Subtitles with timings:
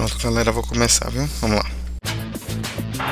[0.00, 1.28] Pronto, galera, vou começar, viu?
[1.42, 1.66] Vamos lá.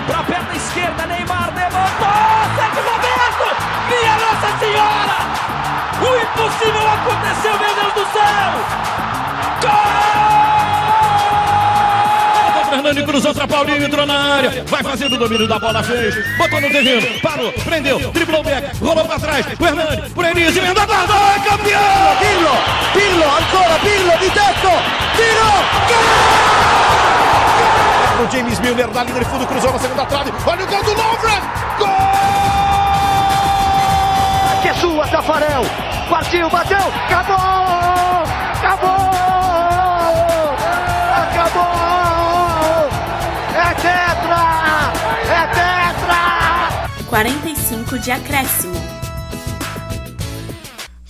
[0.07, 2.09] Pra perna esquerda, Neymar levantou!
[2.57, 3.45] Sérgio Roberto!
[3.91, 5.19] Minha Nossa Senhora!
[6.01, 8.53] O impossível aconteceu, meu Deus do céu!
[9.61, 9.98] Gol!
[12.89, 16.59] Fernando cruzou pra Paulinho, entrou na área, vai fazendo o domínio da bola, fez, botou
[16.59, 20.87] no terreno, parou, prendeu, driblou o back, rolou pra trás, o Hernani, por Enis, emenda
[20.87, 22.17] guarda, é campeão!
[22.19, 22.49] Pirlo,
[22.95, 24.71] Pirlo, ancora Pirlo di tetto,
[25.17, 25.51] tiro,
[25.87, 26.01] gol!
[28.25, 30.95] O James Milner na linha de fundo, cruzou na segunda trave, olha o gol do
[30.95, 31.43] Lovren,
[31.79, 31.89] gol!
[34.63, 35.67] Que é sua, Tafarel,
[36.09, 37.37] partiu, bateu, acabou,
[38.55, 39.18] acabou,
[47.09, 48.88] 45 de acréscimo.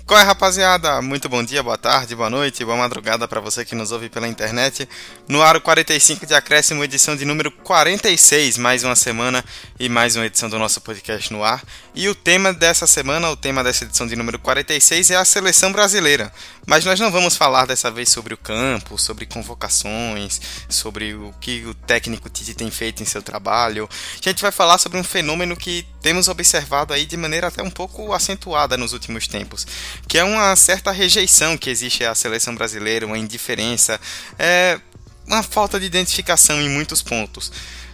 [0.08, 1.02] Qual é, rapaziada?
[1.02, 4.26] Muito bom dia, boa tarde, boa noite, boa madrugada para você que nos ouve pela
[4.26, 4.88] internet.
[5.28, 9.45] No Aro 45 de Acréscimo, edição de número 46, mais uma semana
[9.78, 11.62] e mais uma edição do nosso podcast no ar.
[11.95, 15.73] E o tema dessa semana, o tema dessa edição de número 46 é a seleção
[15.73, 16.32] brasileira.
[16.66, 21.65] Mas nós não vamos falar dessa vez sobre o campo, sobre convocações, sobre o que
[21.66, 23.88] o técnico Tite tem feito em seu trabalho.
[24.15, 27.70] A gente vai falar sobre um fenômeno que temos observado aí de maneira até um
[27.70, 29.66] pouco acentuada nos últimos tempos,
[30.07, 34.01] que é uma certa rejeição que existe à seleção brasileira, uma indiferença,
[34.38, 34.80] é
[35.27, 37.51] uma falta de identificação em muitos pontos.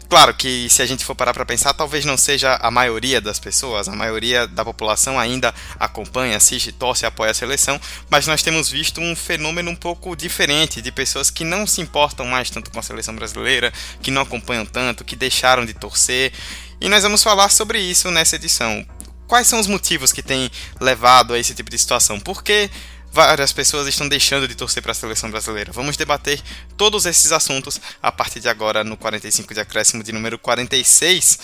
[0.08, 3.38] Claro que se a gente for parar para pensar, talvez não seja a maioria das
[3.38, 7.80] pessoas, a maioria da população ainda acompanha, assiste, torce, apoia a seleção,
[8.11, 12.27] mas nós temos visto um fenômeno um pouco diferente de pessoas que não se importam
[12.27, 16.33] mais tanto com a seleção brasileira, que não acompanham tanto, que deixaram de torcer.
[16.80, 18.86] E nós vamos falar sobre isso nessa edição.
[19.27, 22.20] Quais são os motivos que têm levado a esse tipo de situação?
[22.20, 22.70] Por que
[23.14, 25.70] várias pessoas estão deixando de torcer para a seleção brasileira.
[25.72, 26.42] Vamos debater
[26.77, 31.39] todos esses assuntos a partir de agora no 45 de acréscimo de número 46,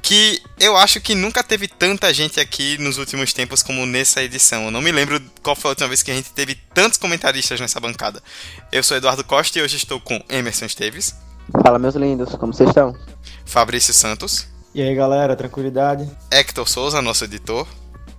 [0.00, 4.64] que eu acho que nunca teve tanta gente aqui nos últimos tempos como nessa edição.
[4.64, 7.60] Eu não me lembro qual foi a última vez que a gente teve tantos comentaristas
[7.60, 8.22] nessa bancada.
[8.72, 11.14] Eu sou Eduardo Costa e hoje estou com Emerson Esteves.
[11.62, 12.96] Fala, meus lindos, como vocês estão?
[13.44, 14.55] Fabrício Santos.
[14.76, 16.06] E aí, galera, tranquilidade?
[16.30, 17.66] Hector Souza, nosso editor.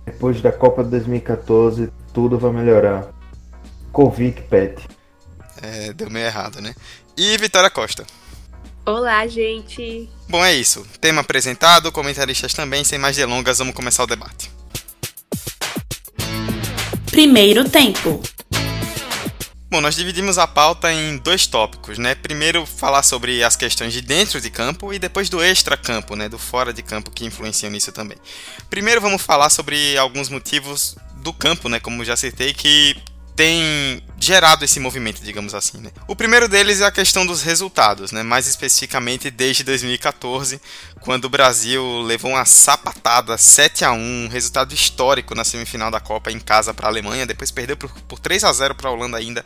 [0.04, 3.10] Depois da Copa de 2014, tudo vai melhorar.
[3.92, 4.84] Convic Pet.
[5.62, 6.74] É, deu meio errado, né?
[7.16, 8.04] E Vitória Costa.
[8.84, 10.10] Olá, gente.
[10.28, 10.84] Bom, é isso.
[11.00, 12.82] Tema apresentado, comentaristas também.
[12.82, 14.50] Sem mais delongas, vamos começar o debate.
[17.08, 18.20] Primeiro tempo.
[19.70, 22.14] Bom, nós dividimos a pauta em dois tópicos, né?
[22.14, 26.26] Primeiro falar sobre as questões de dentro de campo e depois do extra-campo, né?
[26.26, 28.16] Do fora de campo que influenciam nisso também.
[28.70, 31.78] Primeiro vamos falar sobre alguns motivos do campo, né?
[31.78, 32.96] Como já citei, que
[33.38, 35.78] tem gerado esse movimento, digamos assim.
[35.78, 35.92] Né?
[36.08, 38.24] O primeiro deles é a questão dos resultados, né?
[38.24, 40.60] mais especificamente desde 2014,
[41.02, 46.00] quando o Brasil levou uma sapatada 7 a 1 um resultado histórico na semifinal da
[46.00, 48.92] Copa em casa para a Alemanha, depois perdeu por, por 3 a 0 para a
[48.92, 49.44] Holanda ainda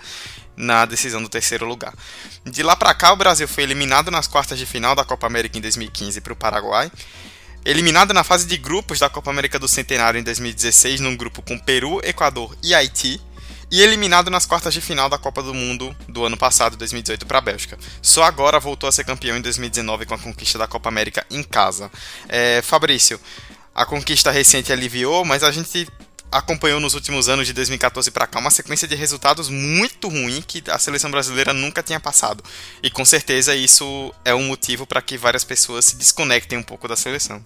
[0.56, 1.92] na decisão do terceiro lugar.
[2.46, 5.58] De lá para cá, o Brasil foi eliminado nas quartas de final da Copa América
[5.58, 6.90] em 2015 para o Paraguai.
[7.62, 11.58] Eliminado na fase de grupos da Copa América do Centenário em 2016, num grupo com
[11.58, 13.20] Peru, Equador e Haiti
[13.72, 17.38] e eliminado nas quartas de final da Copa do Mundo do ano passado, 2018, para
[17.38, 17.78] a Bélgica.
[18.02, 21.42] Só agora voltou a ser campeão em 2019 com a conquista da Copa América em
[21.42, 21.90] casa.
[22.28, 23.18] É, Fabrício,
[23.74, 25.88] a conquista recente aliviou, mas a gente
[26.30, 30.62] acompanhou nos últimos anos de 2014 para cá uma sequência de resultados muito ruim que
[30.70, 32.44] a seleção brasileira nunca tinha passado.
[32.82, 36.86] E com certeza isso é um motivo para que várias pessoas se desconectem um pouco
[36.86, 37.42] da seleção.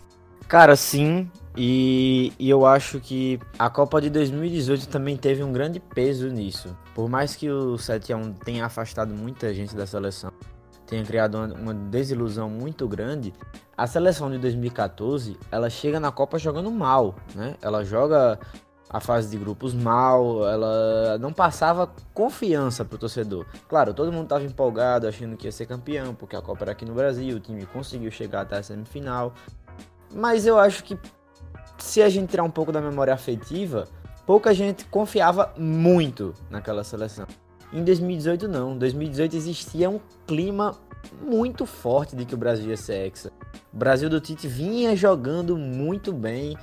[0.49, 5.81] Cara, sim, e, e, eu acho que a Copa de 2018 também teve um grande
[5.81, 6.77] peso nisso.
[6.95, 10.31] Por mais que o 7x1 tenha afastado muita gente da seleção,
[10.87, 13.33] tenha criado uma, uma, desilusão muito grande,
[13.77, 17.57] a seleção de 2014 ela chega na Copa jogando mal, né?
[17.63, 18.39] Ela joga
[18.89, 23.47] a fase de grupos mal, ela não passava confiança pro torcedor.
[23.69, 26.85] Claro, todo mundo estava empolgado, achando que ia ser campeão, porque a Copa era aqui
[26.85, 29.33] no Brasil, o time conseguiu chegar até a semifinal.
[30.15, 30.97] Mas eu acho que
[31.79, 33.87] se a gente tirar um pouco da memória afetiva,
[34.27, 37.27] pouca gente confiava muito naquela seleção.
[37.73, 40.75] Em 2018 não, em 2018 existia um clima
[41.21, 43.33] muito forte de que o Brasil ia ser hexa.
[43.73, 46.57] O Brasil do Tite vinha jogando muito bem,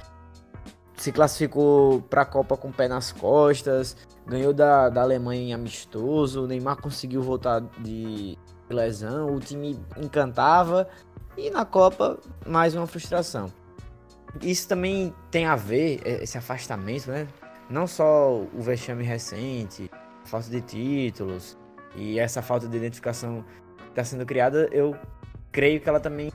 [0.98, 3.96] se classificou para a Copa com o pé nas costas,
[4.26, 8.38] ganhou da, da Alemanha em amistoso, o Neymar conseguiu voltar de
[8.70, 10.88] lesão, o time encantava
[11.38, 13.52] e na Copa mais uma frustração.
[14.42, 17.28] Isso também tem a ver, é, esse afastamento, né?
[17.70, 19.90] Não só o vexame recente,
[20.24, 21.58] a falta de títulos
[21.96, 23.46] e essa falta de identificação
[23.90, 24.96] está sendo criada, eu
[25.52, 26.32] creio que ela também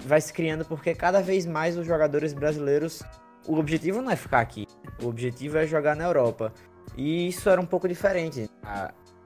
[0.00, 3.02] vai se criando porque cada vez mais os jogadores brasileiros,
[3.46, 4.66] o objetivo não é ficar aqui,
[5.02, 6.52] o objetivo é jogar na Europa.
[6.96, 8.50] E isso era um pouco diferente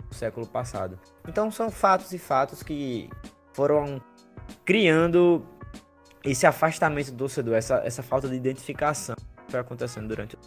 [0.08, 0.98] no século passado.
[1.26, 3.10] Então são fatos e fatos que
[3.52, 4.00] foram
[4.64, 5.44] criando
[6.26, 9.14] esse afastamento do torcedor, essa, essa falta de identificação
[9.46, 10.38] que foi acontecendo durante o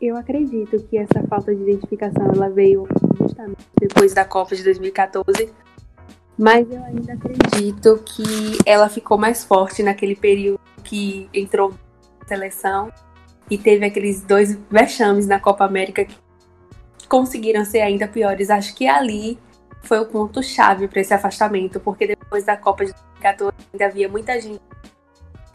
[0.00, 2.86] eu acredito que essa falta de identificação ela veio
[3.18, 5.52] justamente depois da Copa de 2014,
[6.38, 11.70] mas eu ainda acredito que ela ficou mais forte naquele período que entrou
[12.20, 12.92] na seleção
[13.50, 18.50] e teve aqueles dois vexames na Copa América que conseguiram ser ainda piores.
[18.50, 19.38] Acho que ali
[19.82, 24.08] foi o ponto chave para esse afastamento, porque depois da Copa de 2014 ainda havia
[24.08, 24.60] muita gente.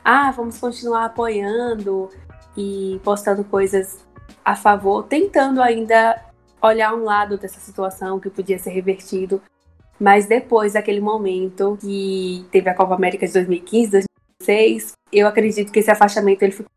[0.03, 2.09] Ah, vamos continuar apoiando
[2.57, 4.05] e postando coisas
[4.43, 6.19] a favor, tentando ainda
[6.61, 9.41] olhar um lado dessa situação que podia ser revertido.
[9.99, 13.91] Mas depois daquele momento que teve a Copa América de 2015,
[14.41, 16.71] 2016, eu acredito que esse afastamento ele ficou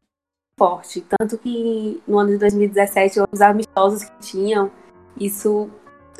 [0.58, 1.04] forte.
[1.18, 4.70] Tanto que no ano de 2017, os amistosos que tinham,
[5.18, 5.70] isso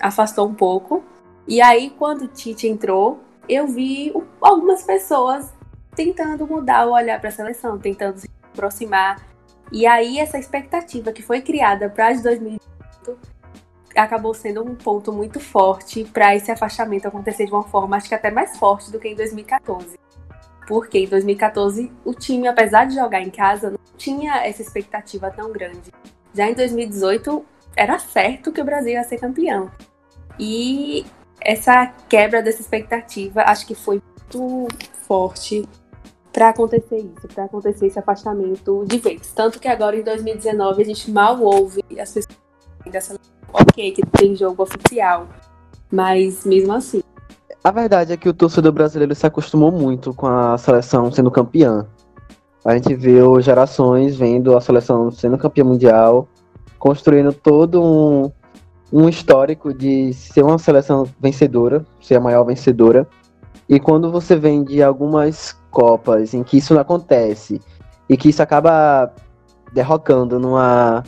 [0.01, 1.05] afastou um pouco.
[1.47, 5.53] E aí, quando o Tite entrou, eu vi algumas pessoas
[5.95, 9.35] tentando mudar o olhar para a seleção, tentando se aproximar
[9.73, 13.19] e aí essa expectativa que foi criada para as 2018
[13.97, 18.15] acabou sendo um ponto muito forte para esse afastamento acontecer de uma forma acho que
[18.15, 19.99] até mais forte do que em 2014.
[20.67, 25.53] Porque em 2014 o time, apesar de jogar em casa, não tinha essa expectativa tão
[25.53, 25.93] grande.
[26.33, 27.45] Já em 2018
[27.77, 29.71] era certo que o Brasil ia ser campeão.
[30.39, 31.05] E
[31.41, 34.01] essa quebra dessa expectativa acho que foi
[34.33, 34.69] muito
[35.07, 35.69] forte
[36.35, 39.33] para acontecer isso, para acontecer esse afastamento de vez.
[39.33, 42.37] Tanto que agora em 2019 a gente mal ouve as pessoas
[42.91, 43.15] dessa
[43.53, 45.29] ok, que tem jogo oficial,
[45.91, 47.03] mas mesmo assim.
[47.63, 51.87] A verdade é que o torcedor brasileiro se acostumou muito com a seleção sendo campeã.
[52.65, 56.29] A gente viu gerações vendo a seleção sendo campeã mundial,
[56.81, 58.31] construindo todo um,
[58.93, 63.07] um histórico de ser uma seleção vencedora, ser a maior vencedora.
[63.69, 67.61] E quando você vem de algumas Copas em que isso não acontece
[68.09, 69.13] e que isso acaba
[69.73, 71.03] derrocando numa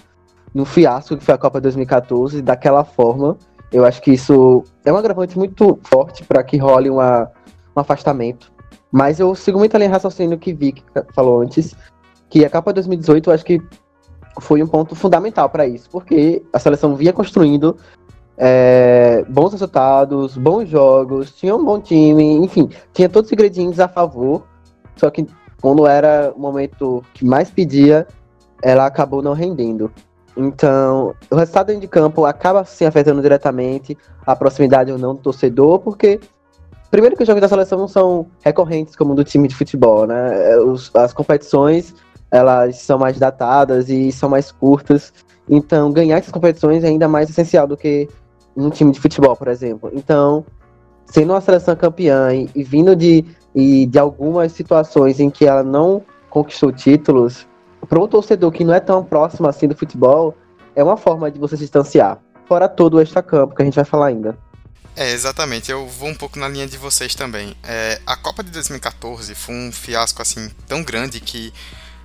[0.52, 3.36] no fiasco que foi a Copa 2014 daquela forma,
[3.70, 7.30] eu acho que isso é um agravante muito forte para que role uma,
[7.76, 8.50] um afastamento.
[8.90, 10.82] Mas eu sigo muito ali raciocínio que Vic
[11.14, 11.76] falou antes,
[12.30, 13.60] que a Copa 2018 eu acho que
[14.40, 17.76] foi um ponto fundamental para isso, porque a seleção vinha construindo
[18.38, 23.88] é, bons resultados, bons jogos, tinha um bom time, enfim, tinha todos os ingredientes a
[23.88, 24.44] favor
[24.96, 25.26] só que
[25.60, 28.06] quando era o momento que mais pedia,
[28.62, 29.90] ela acabou não rendendo.
[30.36, 33.96] Então, o resultado de campo acaba se afetando diretamente
[34.26, 36.20] a proximidade ou não do torcedor, porque
[36.90, 40.52] primeiro que os jogos da seleção não são recorrentes como do time de futebol, né?
[40.52, 41.94] É, os, as competições
[42.30, 45.12] elas são mais datadas e são mais curtas.
[45.48, 48.08] Então, ganhar essas competições é ainda mais essencial do que
[48.56, 49.90] um time de futebol, por exemplo.
[49.94, 50.44] Então,
[51.06, 53.24] sendo uma seleção campeã e, e vindo de
[53.56, 57.46] e de algumas situações em que ela não conquistou títulos,
[57.88, 60.36] para um torcedor que não é tão próximo assim do futebol,
[60.74, 62.18] é uma forma de você se distanciar.
[62.46, 64.36] Fora todo o extra-campo que a gente vai falar ainda.
[64.94, 65.70] É, exatamente.
[65.70, 67.56] Eu vou um pouco na linha de vocês também.
[67.64, 71.52] É, a Copa de 2014 foi um fiasco assim tão grande que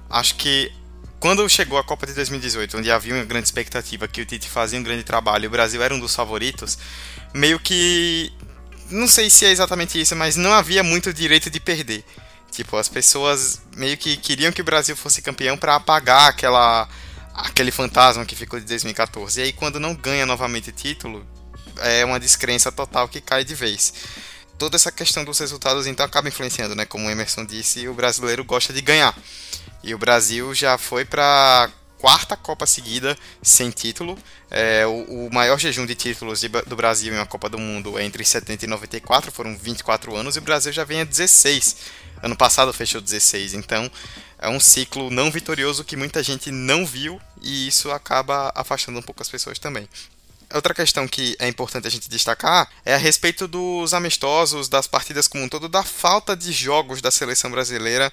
[0.09, 0.71] acho que
[1.19, 4.79] quando chegou a Copa de 2018, onde havia uma grande expectativa que o Tite fazia
[4.79, 6.77] um grande trabalho e o Brasil era um dos favoritos,
[7.33, 8.31] meio que
[8.91, 12.03] não sei se é exatamente isso, mas não havia muito direito de perder.
[12.51, 16.87] Tipo, as pessoas meio que queriam que o Brasil fosse campeão para apagar aquela
[17.33, 19.39] aquele fantasma que ficou de 2014.
[19.39, 21.25] E aí quando não ganha novamente título,
[21.77, 23.93] é uma descrença total que cai de vez.
[24.57, 26.85] Toda essa questão dos resultados então acaba influenciando, né?
[26.85, 29.17] Como o Emerson disse, o brasileiro gosta de ganhar.
[29.83, 31.69] E o Brasil já foi para
[32.01, 34.17] quarta Copa seguida sem título.
[34.49, 38.03] É, o, o, maior jejum de títulos do Brasil em uma Copa do Mundo é
[38.03, 41.75] entre 70 e 94, foram 24 anos, e o Brasil já vem a 16.
[42.23, 43.89] Ano passado fechou 16, então
[44.39, 49.03] é um ciclo não vitorioso que muita gente não viu e isso acaba afastando um
[49.03, 49.87] pouco as pessoas também.
[50.53, 55.27] Outra questão que é importante a gente destacar é a respeito dos amistosos, das partidas
[55.27, 58.11] como um todo, da falta de jogos da seleção brasileira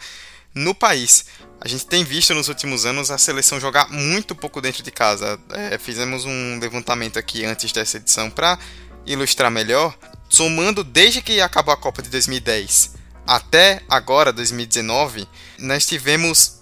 [0.55, 1.27] no país.
[1.61, 5.39] A gente tem visto nos últimos anos a seleção jogar muito pouco dentro de casa.
[5.51, 8.59] É, fizemos um levantamento aqui antes dessa edição para
[9.05, 9.97] ilustrar melhor.
[10.29, 15.29] Somando desde que acabou a Copa de 2010 até agora, 2019,
[15.59, 16.59] nós tivemos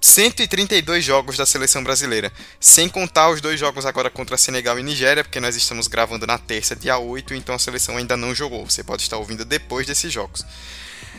[0.00, 5.24] 132 jogos da seleção brasileira, sem contar os dois jogos agora contra Senegal e Nigéria,
[5.24, 8.64] porque nós estamos gravando na terça, dia 8, então a seleção ainda não jogou.
[8.64, 10.44] Você pode estar ouvindo depois desses jogos.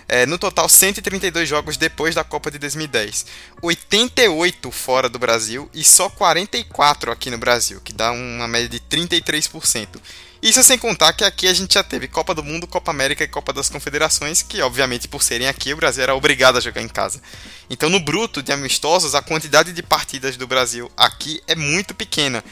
[0.09, 3.25] É, no total, 132 jogos depois da Copa de 2010.
[3.61, 8.79] 88 fora do Brasil e só 44 aqui no Brasil, que dá uma média de
[8.79, 9.99] 33%.
[10.41, 13.27] Isso sem contar que aqui a gente já teve Copa do Mundo, Copa América e
[13.27, 16.87] Copa das Confederações, que obviamente por serem aqui o Brasil era obrigado a jogar em
[16.87, 17.21] casa.
[17.69, 22.43] Então no bruto de amistosos, a quantidade de partidas do Brasil aqui é muito pequena.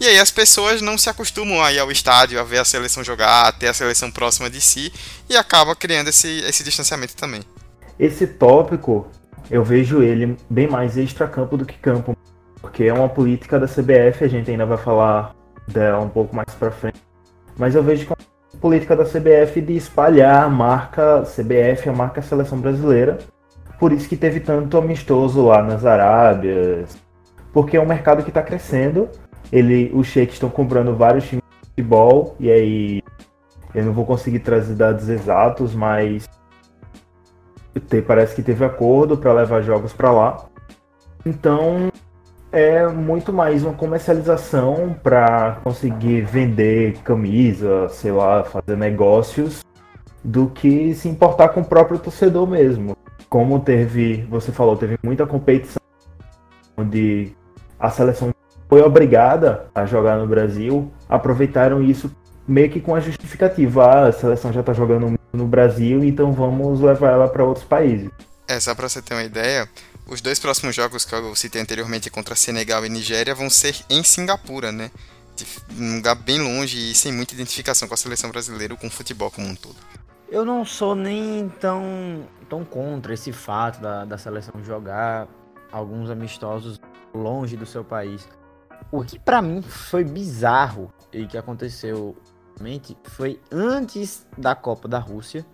[0.00, 3.02] E aí as pessoas não se acostumam a ir ao estádio, a ver a seleção
[3.02, 4.92] jogar, a ter a seleção próxima de si,
[5.28, 7.42] e acaba criando esse, esse distanciamento também.
[7.98, 9.06] Esse tópico,
[9.50, 12.16] eu vejo ele bem mais extra-campo do que campo,
[12.60, 15.34] porque é uma política da CBF, a gente ainda vai falar
[15.66, 17.06] dela um pouco mais pra frente
[17.58, 18.18] mas eu vejo como
[18.60, 23.18] política da CBF de espalhar a marca CBF, a marca Seleção Brasileira.
[23.78, 26.96] Por isso que teve tanto amistoso lá nas Arábias,
[27.52, 29.08] porque é um mercado que está crescendo.
[29.52, 33.02] Ele, os sheiks estão comprando vários times de futebol e aí
[33.74, 36.28] eu não vou conseguir trazer dados exatos, mas
[38.06, 40.46] parece que teve acordo para levar jogos para lá.
[41.24, 41.90] Então
[42.50, 49.60] é muito mais uma comercialização para conseguir vender camisa, sei lá, fazer negócios,
[50.24, 52.96] do que se importar com o próprio torcedor mesmo.
[53.28, 55.82] Como teve, você falou, teve muita competição
[56.76, 57.32] onde
[57.78, 58.32] a seleção
[58.68, 62.10] foi obrigada a jogar no Brasil, aproveitaram isso
[62.46, 66.80] meio que com a justificativa, ah, a seleção já está jogando no Brasil, então vamos
[66.80, 68.10] levar ela para outros países.
[68.48, 69.68] É, só para você ter uma ideia,
[70.06, 74.04] os dois próximos jogos que eu citei anteriormente contra Senegal e Nigéria vão ser em
[74.04, 74.90] Singapura, né?
[75.76, 78.90] Um lugar bem longe e sem muita identificação com a seleção brasileira ou com o
[78.90, 79.76] futebol como um todo.
[80.30, 85.28] Eu não sou nem tão, tão contra esse fato da, da seleção jogar
[85.70, 86.80] alguns amistosos
[87.12, 88.26] longe do seu país.
[88.90, 92.16] O que para mim foi bizarro e que aconteceu
[93.04, 95.44] foi antes da Copa da Rússia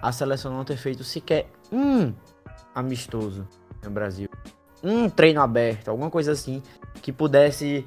[0.00, 2.12] a seleção não ter feito sequer um
[2.74, 3.46] amistoso
[3.84, 4.28] no Brasil.
[4.82, 6.62] Um treino aberto, alguma coisa assim,
[7.00, 7.86] que pudesse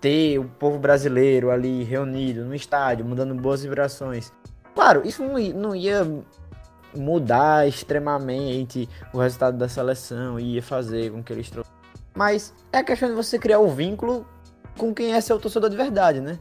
[0.00, 4.32] ter o povo brasileiro ali reunido no estádio, mandando boas vibrações.
[4.74, 6.06] Claro, isso não ia
[6.94, 11.50] mudar extremamente o resultado da seleção, ia fazer com que eles
[12.18, 14.26] Mas é questão de você criar o vínculo
[14.76, 16.36] com quem é seu torcedor de verdade, né?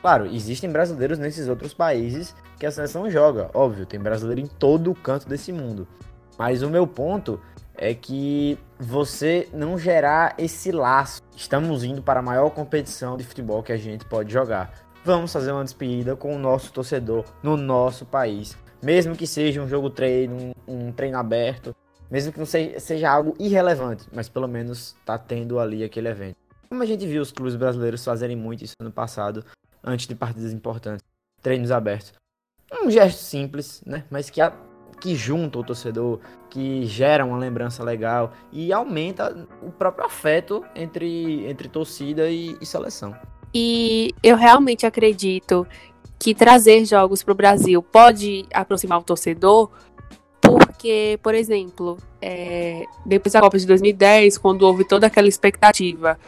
[0.00, 4.90] Claro, existem brasileiros nesses outros países que a seleção joga, óbvio, tem brasileiro em todo
[4.90, 5.86] o canto desse mundo.
[6.36, 7.40] Mas o meu ponto
[7.76, 11.22] é que você não gerar esse laço.
[11.36, 14.72] Estamos indo para a maior competição de futebol que a gente pode jogar.
[15.04, 18.58] Vamos fazer uma despedida com o nosso torcedor no nosso país.
[18.82, 21.72] Mesmo que seja um jogo treino, um, um treino aberto,
[22.10, 26.36] mesmo que não seja, seja algo irrelevante, mas pelo menos tá tendo ali aquele evento.
[26.68, 29.44] Como a gente viu os clubes brasileiros fazerem muito isso no passado,
[29.82, 31.04] antes de partidas importantes,
[31.42, 32.12] treinos abertos.
[32.84, 34.04] Um gesto simples, né?
[34.10, 34.52] Mas que a
[35.00, 41.46] que junta o torcedor, que gera uma lembrança legal e aumenta o próprio afeto entre,
[41.46, 43.16] entre torcida e, e seleção.
[43.52, 45.66] E eu realmente acredito
[46.18, 49.70] que trazer jogos para o Brasil pode aproximar o torcedor,
[50.58, 56.18] porque, por exemplo, é, depois da Copa de 2010, quando houve toda aquela expectativa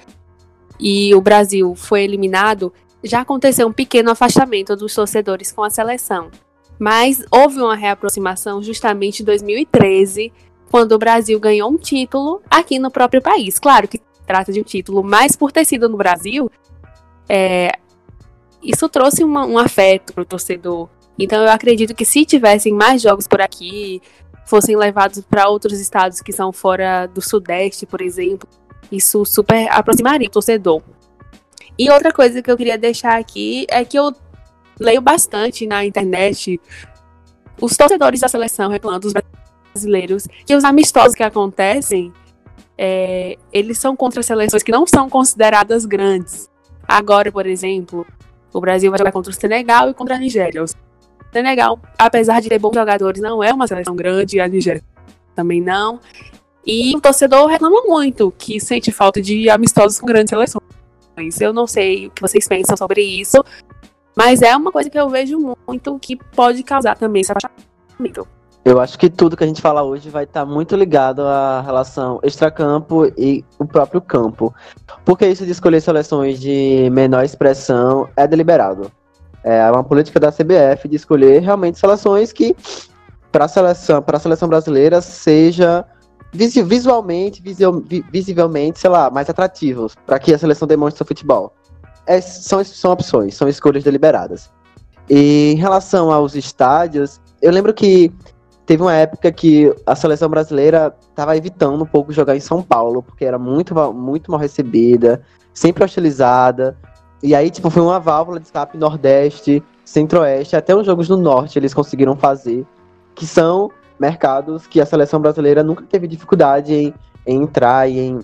[0.79, 2.73] e o Brasil foi eliminado,
[3.05, 6.31] já aconteceu um pequeno afastamento dos torcedores com a seleção.
[6.79, 10.33] Mas houve uma reaproximação justamente em 2013,
[10.71, 13.59] quando o Brasil ganhou um título aqui no próprio país.
[13.59, 16.51] Claro que trata de um título, mas por ter sido no Brasil,
[17.29, 17.73] é,
[18.63, 20.89] isso trouxe uma, um afeto para o torcedor.
[21.19, 24.01] Então eu acredito que se tivessem mais jogos por aqui,
[24.45, 28.49] fossem levados para outros estados que são fora do Sudeste, por exemplo,
[28.91, 30.83] isso super aproximaria o torcedor.
[31.79, 34.13] E outra coisa que eu queria deixar aqui é que eu
[34.79, 36.61] leio bastante na internet
[37.61, 39.15] os torcedores da seleção reclamando dos
[39.73, 42.13] brasileiros que os amistosos que acontecem
[42.77, 46.51] é, eles são contra seleções que não são consideradas grandes.
[46.87, 48.07] Agora, por exemplo,
[48.53, 50.65] o Brasil vai jogar contra o Senegal e contra a Nigéria.
[51.33, 54.83] Senegal, apesar de ter bons jogadores, não é uma seleção grande, a Nigéria
[55.35, 55.99] também não.
[56.65, 60.63] E o torcedor reclama muito que sente falta de amistosos com grandes seleções.
[61.41, 63.43] Eu não sei o que vocês pensam sobre isso,
[64.17, 68.29] mas é uma coisa que eu vejo muito que pode causar também esse afastamento.
[68.65, 71.61] Eu acho que tudo que a gente fala hoje vai estar tá muito ligado à
[71.63, 74.55] relação extracampo e o próprio campo.
[75.05, 78.93] Porque isso de escolher seleções de menor expressão é deliberado.
[79.45, 82.57] É uma política da CBF de escolher realmente seleções que
[83.31, 85.85] para a seleção, a seleção brasileira seja
[86.33, 87.43] visualmente,
[88.11, 91.55] visivelmente, sei lá, mais atrativos para que a seleção demonstre seu futebol.
[92.07, 94.51] É, são, são opções, são escolhas deliberadas.
[95.09, 98.13] E em relação aos estádios, eu lembro que
[98.65, 103.03] teve uma época que a seleção brasileira estava evitando um pouco jogar em São Paulo,
[103.03, 105.23] porque era muito, muito mal recebida,
[105.53, 106.77] sempre hostilizada.
[107.23, 111.59] E aí, tipo, foi uma válvula de escape Nordeste, Centro-Oeste, até os jogos no Norte
[111.59, 112.67] eles conseguiram fazer,
[113.15, 116.95] que são mercados que a seleção brasileira nunca teve dificuldade em,
[117.27, 118.21] em entrar e em,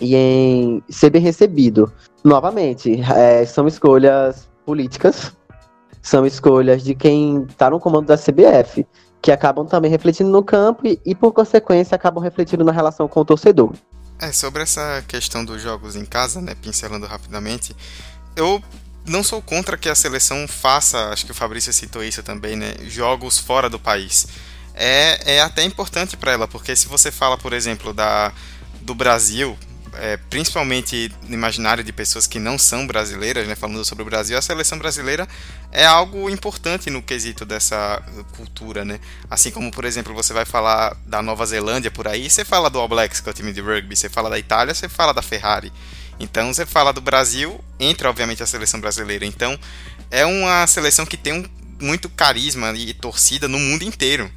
[0.00, 1.92] e em ser bem recebido.
[2.22, 5.32] Novamente, é, são escolhas políticas,
[6.00, 8.86] são escolhas de quem está no comando da CBF,
[9.20, 13.20] que acabam também refletindo no campo e, e, por consequência, acabam refletindo na relação com
[13.20, 13.72] o torcedor.
[14.20, 17.74] É, sobre essa questão dos jogos em casa, né, pincelando rapidamente,
[18.38, 18.62] eu
[19.04, 22.74] não sou contra que a seleção faça, acho que o Fabrício citou isso também, né,
[22.88, 24.26] jogos fora do país
[24.78, 28.32] é, é até importante para ela, porque se você fala, por exemplo, da,
[28.80, 29.58] do Brasil,
[29.94, 34.38] é, principalmente no imaginário de pessoas que não são brasileiras, né, falando sobre o Brasil,
[34.38, 35.26] a seleção brasileira
[35.72, 38.00] é algo importante no quesito dessa
[38.36, 39.00] cultura, né?
[39.28, 42.78] Assim como, por exemplo, você vai falar da Nova Zelândia por aí, você fala do
[42.78, 45.22] All Blacks, que é o time de rugby, você fala da Itália, você fala da
[45.22, 45.72] Ferrari.
[46.18, 49.24] Então você fala do Brasil, entra obviamente a seleção brasileira.
[49.24, 49.58] Então
[50.10, 51.44] é uma seleção que tem um,
[51.80, 54.30] muito carisma e torcida no mundo inteiro.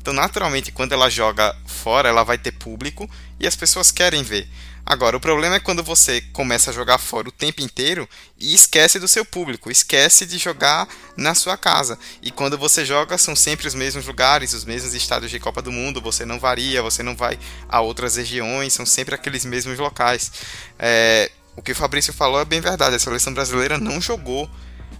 [0.00, 4.48] Então, naturalmente, quando ela joga fora, ela vai ter público e as pessoas querem ver.
[4.90, 8.98] Agora, o problema é quando você começa a jogar fora o tempo inteiro e esquece
[8.98, 11.98] do seu público, esquece de jogar na sua casa.
[12.22, 15.70] E quando você joga, são sempre os mesmos lugares, os mesmos estádios de Copa do
[15.70, 20.32] Mundo, você não varia, você não vai a outras regiões, são sempre aqueles mesmos locais.
[20.78, 24.50] É, o que o Fabrício falou é bem verdade, a seleção brasileira não jogou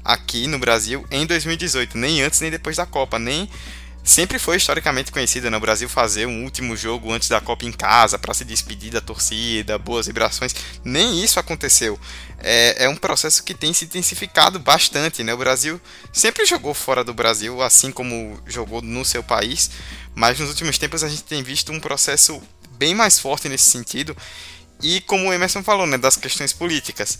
[0.05, 3.49] aqui no Brasil em 2018, nem antes nem depois da Copa, nem
[4.03, 8.19] sempre foi historicamente conhecida no Brasil fazer um último jogo antes da Copa em casa
[8.19, 10.55] para se despedir da torcida, boas vibrações.
[10.85, 11.99] Nem isso aconteceu.
[12.39, 15.23] É, é, um processo que tem se intensificado bastante.
[15.23, 15.35] Né?
[15.35, 15.81] O Brasil
[16.13, 19.71] sempre jogou fora do Brasil, assim como jogou no seu país,
[20.15, 22.41] mas nos últimos tempos a gente tem visto um processo
[22.79, 24.17] bem mais forte nesse sentido.
[24.83, 27.19] E como o Emerson falou, né, das questões políticas.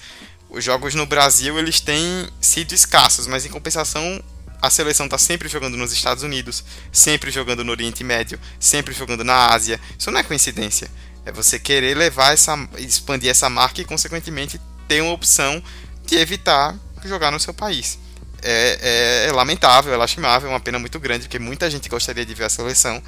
[0.49, 4.23] Os jogos no Brasil eles têm sido escassos, mas em compensação
[4.61, 9.23] a seleção está sempre jogando nos Estados Unidos, sempre jogando no Oriente Médio, sempre jogando
[9.25, 9.81] na Ásia.
[9.99, 10.91] Isso não é coincidência.
[11.25, 15.63] É você querer levar essa, expandir essa marca e, consequentemente, ter uma opção
[16.05, 17.99] de evitar jogar no seu país.
[18.43, 22.25] É, é, é lamentável, é lastimável, é uma pena muito grande, porque muita gente gostaria
[22.25, 23.03] de ver a seleção,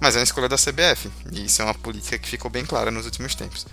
[0.00, 1.10] mas é uma escolha da CBF.
[1.32, 3.66] E isso é uma política que ficou bem clara nos últimos tempos.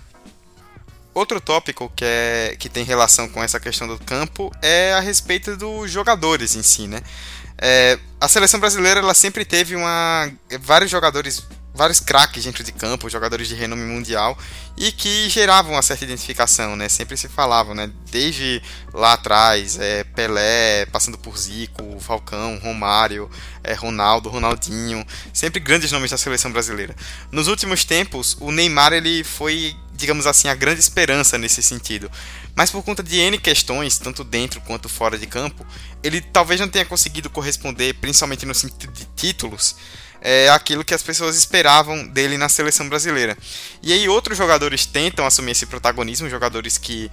[1.14, 5.56] Outro tópico que, é, que tem relação com essa questão do campo é a respeito
[5.56, 7.02] dos jogadores em si, né?
[7.58, 13.08] É, a seleção brasileira ela sempre teve uma, vários jogadores, vários craques dentro de campo,
[13.08, 14.36] jogadores de renome mundial
[14.76, 16.88] e que geravam uma certa identificação, né?
[16.88, 17.90] Sempre se falavam, né?
[18.10, 23.30] Desde lá atrás, é, Pelé, passando por Zico, Falcão, Romário,
[23.64, 26.94] é, Ronaldo, Ronaldinho, sempre grandes nomes da seleção brasileira.
[27.30, 32.10] Nos últimos tempos, o Neymar ele foi digamos assim, a grande esperança nesse sentido.
[32.56, 35.64] Mas por conta de N questões, tanto dentro quanto fora de campo,
[36.02, 39.76] ele talvez não tenha conseguido corresponder, principalmente no sentido de títulos,
[40.22, 43.36] é, aquilo que as pessoas esperavam dele na seleção brasileira.
[43.82, 47.10] E aí outros jogadores tentam assumir esse protagonismo, jogadores que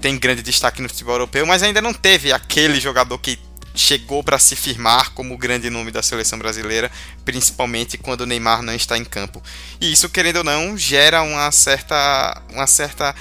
[0.00, 3.38] têm grande destaque no futebol europeu, mas ainda não teve aquele jogador que
[3.74, 6.90] chegou para se firmar como o grande nome da seleção brasileira,
[7.24, 9.42] principalmente quando o Neymar não está em campo.
[9.80, 13.14] E isso, querendo ou não, gera uma certa, uma certa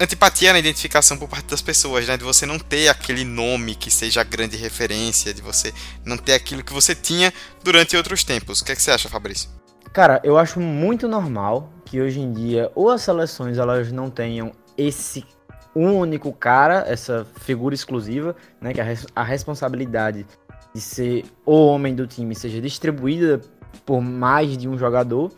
[0.00, 2.16] antipatia na identificação por parte das pessoas, né?
[2.16, 6.32] De você não ter aquele nome que seja a grande referência, de você não ter
[6.32, 7.32] aquilo que você tinha
[7.62, 8.60] durante outros tempos.
[8.60, 9.50] O que, é que você acha, Fabrício?
[9.92, 14.52] Cara, eu acho muito normal que hoje em dia ou as seleções elas não tenham
[14.78, 15.26] esse
[15.74, 20.26] um único cara, essa figura exclusiva, né, que a, res a responsabilidade
[20.74, 23.40] de ser o homem do time seja distribuída
[23.84, 25.32] por mais de um jogador.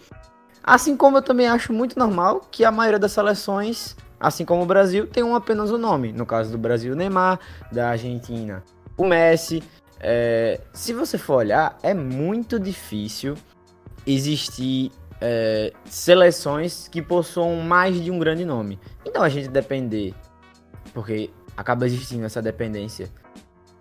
[0.62, 4.66] Assim como eu também acho muito normal que a maioria das seleções, assim como o
[4.66, 6.12] Brasil, tenham apenas o um nome.
[6.12, 7.40] No caso do Brasil, Neymar,
[7.72, 8.62] da Argentina,
[8.96, 9.62] o Messi.
[9.98, 13.34] É, se você for olhar, é muito difícil
[14.06, 18.78] existir é, seleções que possuam mais de um grande nome.
[19.04, 20.14] Então a gente depender,
[20.94, 23.10] porque acaba existindo essa dependência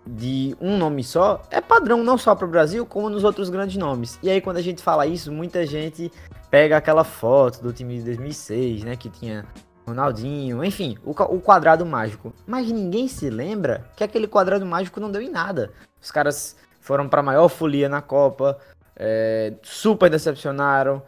[0.04, 3.76] de um nome só, é padrão não só para o Brasil, como nos outros grandes
[3.76, 4.18] nomes.
[4.22, 6.10] E aí quando a gente fala isso, muita gente
[6.50, 9.44] pega aquela foto do time de 2006, né, que tinha
[9.92, 12.32] Ronaldinho, enfim, o, o quadrado mágico.
[12.46, 15.70] Mas ninguém se lembra que aquele quadrado mágico não deu em nada.
[16.00, 18.58] Os caras foram para maior folia na Copa,
[18.96, 21.02] é, super decepcionaram,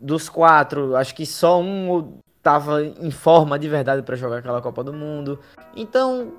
[0.00, 4.82] dos quatro, acho que só um tava em forma de verdade para jogar aquela Copa
[4.82, 5.38] do Mundo.
[5.76, 6.32] Então,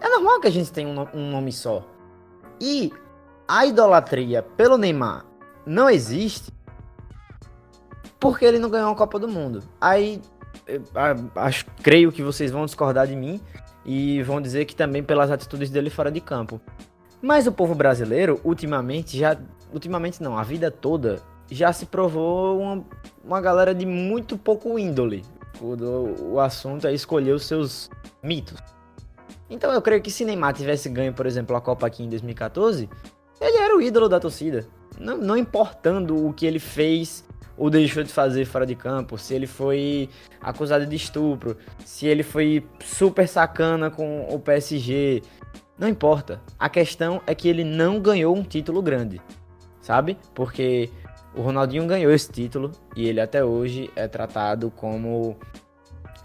[0.00, 1.86] é normal que a gente tenha um, um nome só.
[2.60, 2.92] E
[3.46, 5.24] a idolatria pelo Neymar
[5.64, 6.52] não existe
[8.18, 9.62] porque ele não ganhou a Copa do Mundo.
[9.80, 10.20] Aí,
[11.34, 13.40] acho, creio que vocês vão discordar de mim
[13.84, 16.60] e vão dizer que também pelas atitudes dele fora de campo.
[17.20, 19.36] Mas o povo brasileiro, ultimamente, já.
[19.72, 22.84] Ultimamente não, a vida toda já se provou uma,
[23.24, 25.24] uma galera de muito pouco índole.
[25.60, 27.90] O, o assunto é escolher os seus
[28.22, 28.58] mitos.
[29.50, 32.88] Então eu creio que se Neymar tivesse ganho, por exemplo, a Copa aqui em 2014,
[33.40, 34.66] ele era o ídolo da torcida.
[34.98, 37.24] Não, não importando o que ele fez
[37.58, 40.08] ou deixou de fazer fora de campo, se ele foi
[40.40, 45.22] acusado de estupro, se ele foi super sacana com o PSG,
[45.78, 46.40] não importa.
[46.58, 49.20] A questão é que ele não ganhou um título grande,
[49.80, 50.16] sabe?
[50.34, 50.88] Porque
[51.34, 55.36] o Ronaldinho ganhou esse título e ele até hoje é tratado como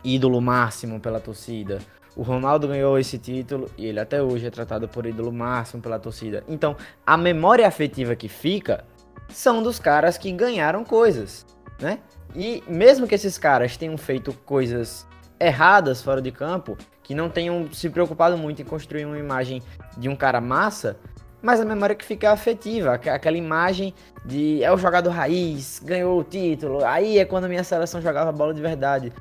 [0.04, 1.80] ídolo máximo pela torcida.
[2.16, 5.98] O Ronaldo ganhou esse título e ele até hoje é tratado por ídolo máximo pela
[5.98, 6.44] torcida.
[6.48, 8.86] Então, a memória afetiva que fica
[9.34, 11.46] são dos caras que ganharam coisas,
[11.80, 12.00] né?
[12.36, 15.06] E mesmo que esses caras tenham feito coisas
[15.40, 19.62] erradas fora de campo, que não tenham se preocupado muito em construir uma imagem
[19.98, 20.98] de um cara massa,
[21.42, 23.94] mas a memória que fica é afetiva, aquela imagem
[24.26, 28.32] de é o jogador raiz, ganhou o título, aí é quando a minha seleção jogava
[28.32, 29.12] bola de verdade.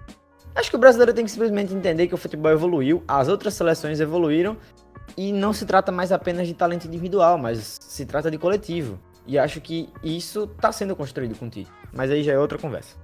[0.55, 3.99] Acho que o brasileiro tem que simplesmente entender que o futebol evoluiu, as outras seleções
[3.99, 4.57] evoluíram
[5.17, 8.99] e não se trata mais apenas de talento individual, mas se trata de coletivo.
[9.27, 11.49] E acho que isso está sendo construído com.
[11.93, 12.97] Mas aí já é outra conversa.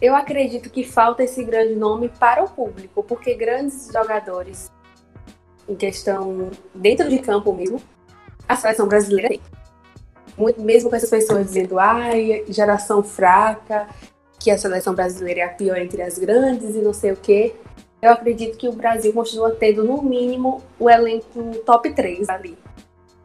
[0.00, 4.70] Eu acredito que falta esse grande nome para o público, porque grandes jogadores
[5.68, 7.80] em questão dentro de campo mesmo,
[8.48, 9.40] a seleção brasileira tem.
[10.36, 13.88] Muito, mesmo com essas pessoas dizendo, ai, geração fraca,
[14.38, 17.54] que a seleção brasileira é a pior entre as grandes e não sei o quê.
[18.02, 22.56] Eu acredito que o Brasil continua tendo, no mínimo, o elenco top 3 ali.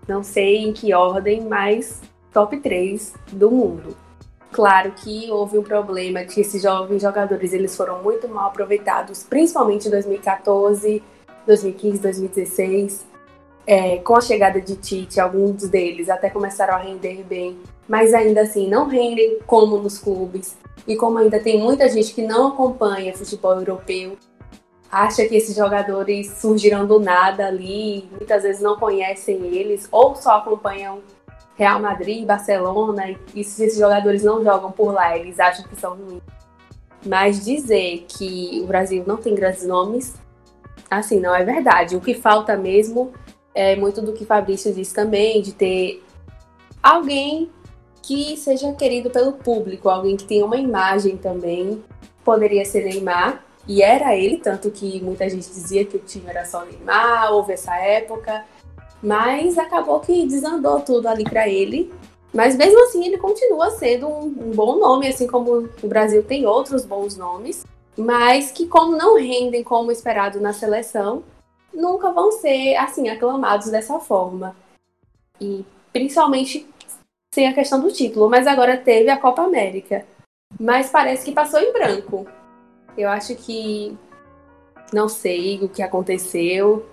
[0.07, 2.01] Não sei em que ordem, mas
[2.33, 3.95] top 3 do mundo.
[4.51, 9.87] Claro que houve um problema que esses jovens jogadores eles foram muito mal aproveitados, principalmente
[9.87, 11.01] em 2014,
[11.47, 13.05] 2015, 2016.
[13.65, 18.41] É, com a chegada de Tite, alguns deles até começaram a render bem, mas ainda
[18.41, 20.57] assim não rendem como nos clubes.
[20.85, 24.17] E como ainda tem muita gente que não acompanha futebol europeu,
[24.91, 30.37] acha que esses jogadores surgiram do nada ali, muitas vezes não conhecem eles ou só
[30.37, 30.99] acompanham
[31.61, 35.95] Real Madrid, Barcelona, e se esses jogadores não jogam por lá, eles acham que são
[35.95, 36.23] ruins.
[37.05, 40.15] Mas dizer que o Brasil não tem grandes nomes,
[40.89, 41.95] assim, não é verdade.
[41.95, 43.13] O que falta mesmo
[43.53, 46.03] é muito do que Fabrício disse também, de ter
[46.81, 47.51] alguém
[48.01, 51.83] que seja querido pelo público, alguém que tenha uma imagem também.
[52.25, 56.43] Poderia ser Neymar, e era ele, tanto que muita gente dizia que o time era
[56.43, 58.43] só Neymar, houve essa época,
[59.01, 61.91] mas acabou que desandou tudo ali para ele.
[62.33, 66.45] Mas mesmo assim ele continua sendo um, um, bom nome, assim como o Brasil tem
[66.45, 67.65] outros bons nomes,
[67.97, 71.23] mas que como não rendem como esperado na seleção,
[71.73, 74.55] nunca vão ser assim aclamados dessa forma.
[75.41, 76.67] E principalmente
[77.33, 80.05] sem a questão do título, mas agora teve a Copa América.
[80.59, 82.27] Mas parece que passou em branco.
[82.97, 83.97] Eu acho que
[84.93, 86.85] não sei o que aconteceu.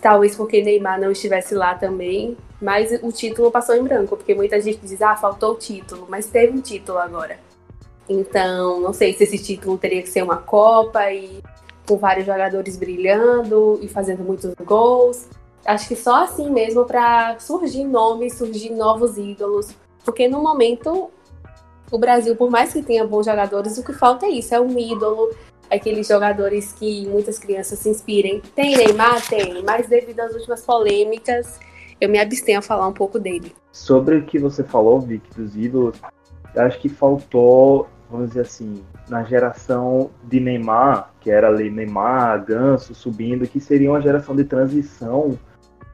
[0.00, 4.60] Talvez porque Neymar não estivesse lá também, mas o título passou em branco, porque muita
[4.60, 7.38] gente diz: "Ah, faltou o título", mas teve um título agora.
[8.08, 11.40] Então, não sei se esse título teria que ser uma Copa e
[11.88, 15.28] com vários jogadores brilhando e fazendo muitos gols.
[15.64, 19.68] Acho que só assim mesmo para surgir nomes, surgir novos ídolos.
[20.04, 21.10] Porque no momento,
[21.90, 24.78] o Brasil, por mais que tenha bons jogadores, o que falta é isso: é um
[24.78, 25.30] ídolo,
[25.70, 28.42] aqueles jogadores que muitas crianças se inspirem.
[28.54, 29.26] Tem Neymar?
[29.28, 31.58] Tem, mas devido às últimas polêmicas,
[32.00, 33.54] eu me abstenho a falar um pouco dele.
[33.72, 36.00] Sobre o que você falou, Vic, dos ídolos,
[36.56, 42.94] acho que faltou, vamos dizer assim, na geração de Neymar, que era ali Neymar, Ganso
[42.94, 45.38] subindo, que seria uma geração de transição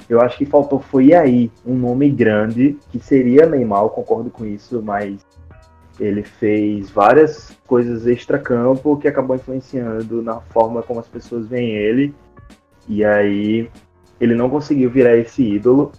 [0.08, 4.44] eu acho que faltou foi aí um nome grande, que seria Neymar, eu concordo com
[4.44, 5.24] isso, mas
[5.98, 12.14] ele fez várias coisas extra-campo que acabou influenciando na forma como as pessoas veem ele.
[12.88, 13.70] E aí
[14.20, 15.92] ele não conseguiu virar esse ídolo.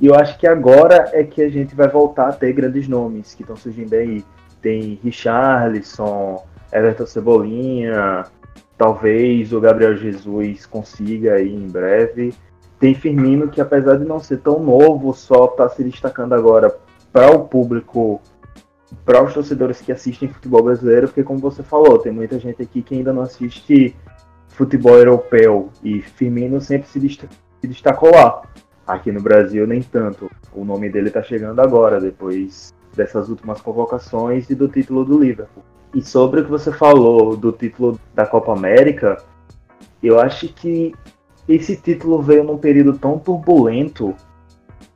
[0.00, 3.34] E eu acho que agora é que a gente vai voltar a ter grandes nomes
[3.34, 4.24] que estão surgindo aí.
[4.60, 8.24] Tem Richarlison, Everton Cebolinha,
[8.78, 12.34] talvez o Gabriel Jesus consiga aí em breve.
[12.80, 16.74] Tem Firmino que, apesar de não ser tão novo, só está se destacando agora
[17.12, 18.20] para o público
[19.04, 22.82] para os torcedores que assistem futebol brasileiro, porque como você falou, tem muita gente aqui
[22.82, 23.96] que ainda não assiste
[24.48, 27.24] futebol europeu e Firmino sempre se, dest
[27.60, 28.42] se destacou lá.
[28.86, 30.30] Aqui no Brasil nem tanto.
[30.52, 35.64] O nome dele está chegando agora, depois dessas últimas convocações e do título do Liverpool.
[35.94, 39.22] E sobre o que você falou do título da Copa América,
[40.02, 40.94] eu acho que
[41.48, 44.14] esse título veio num período tão turbulento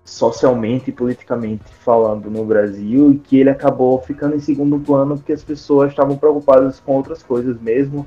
[0.07, 5.33] socialmente e politicamente falando no Brasil e que ele acabou ficando em segundo plano porque
[5.33, 8.07] as pessoas estavam preocupadas com outras coisas mesmo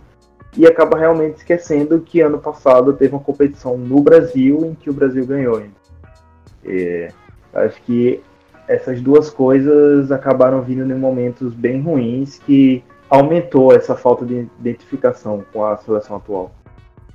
[0.58, 4.94] e acaba realmente esquecendo que ano passado teve uma competição no Brasil em que o
[4.94, 5.62] Brasil ganhou.
[6.66, 7.12] É,
[7.54, 8.22] acho que
[8.68, 15.44] essas duas coisas acabaram vindo em momentos bem ruins que aumentou essa falta de identificação
[15.52, 16.52] com a seleção atual.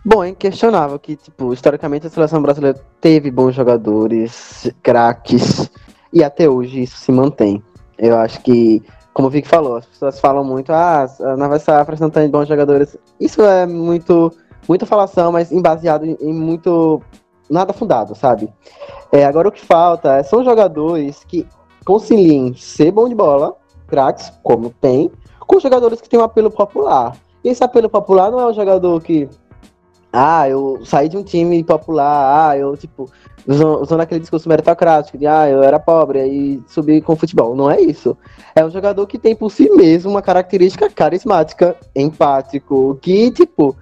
[0.07, 5.71] Bom, é inquestionável que, tipo, historicamente a seleção brasileira teve bons jogadores, craques,
[6.13, 7.63] e até hoje isso se mantém.
[7.97, 8.83] Eu acho que,
[9.15, 12.47] como o Vic falou, as pessoas falam muito, ah, na Nova Safra não tem bons
[12.47, 12.99] jogadores.
[13.19, 14.31] Isso é muito,
[14.69, 17.01] muita falação, mas embaseado em, em muito
[17.49, 18.53] nada fundado, sabe?
[19.11, 21.47] É, agora o que falta são jogadores que
[21.83, 27.17] conciliem ser bom de bola, craques, como tem, com jogadores que têm um apelo popular.
[27.43, 29.29] E esse apelo popular não é um jogador que
[30.15, 33.11] ah, eu saí de um time popular, ah, eu, tipo,
[33.47, 37.57] usando aquele discurso meritocrático de, ah, eu era pobre e subi com futebol.
[37.57, 38.17] Não é isso.
[38.55, 43.77] É um jogador que tem por si mesmo uma característica carismática, empático, que, tipo,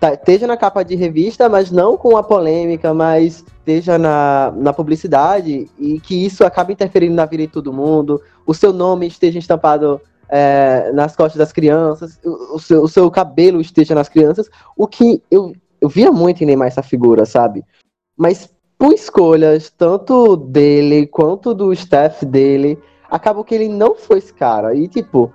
[0.00, 4.72] tá, esteja na capa de revista, mas não com a polêmica, mas esteja na, na
[4.72, 9.38] publicidade e que isso acaba interferindo na vida de todo mundo, o seu nome esteja
[9.38, 14.50] estampado é, nas costas das crianças, o, o, seu, o seu cabelo esteja nas crianças,
[14.76, 17.64] o que eu eu via muito em Neymar essa figura, sabe?
[18.16, 22.78] Mas por escolhas, tanto dele quanto do staff dele,
[23.10, 24.74] acabou que ele não foi esse cara.
[24.74, 25.32] E, tipo,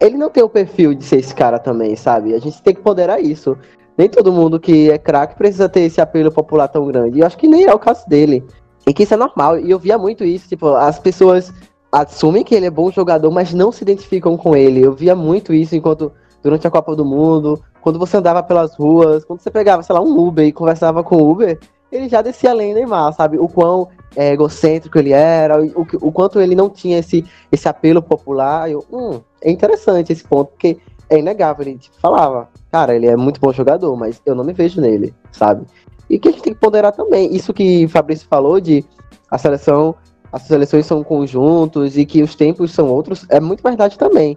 [0.00, 2.34] ele não tem o perfil de ser esse cara também, sabe?
[2.34, 3.56] A gente tem que ponderar isso.
[3.98, 7.18] Nem todo mundo que é craque precisa ter esse apelo popular tão grande.
[7.18, 8.42] E eu acho que nem é o caso dele.
[8.86, 9.58] E que isso é normal.
[9.58, 11.52] E eu via muito isso, tipo, as pessoas
[11.92, 14.80] assumem que ele é bom jogador, mas não se identificam com ele.
[14.80, 16.12] Eu via muito isso enquanto
[16.42, 20.00] durante a Copa do Mundo, quando você andava pelas ruas, quando você pegava, sei lá,
[20.00, 21.58] um Uber e conversava com o Uber,
[21.90, 23.38] ele já descia além Neymar, sabe?
[23.38, 28.00] O quão é, egocêntrico ele era, o, o, quanto ele não tinha esse, esse apelo
[28.00, 28.70] popular.
[28.70, 31.66] Eu, hum, é interessante esse ponto, porque é inegável.
[31.66, 35.14] Ele tipo, falava, cara, ele é muito bom jogador, mas eu não me vejo nele,
[35.32, 35.66] sabe?
[36.08, 38.84] E que a gente tem que ponderar também, isso que Fabrício falou de
[39.30, 39.94] a seleção,
[40.32, 44.36] as seleções são conjuntos e que os tempos são outros, é muito verdade também.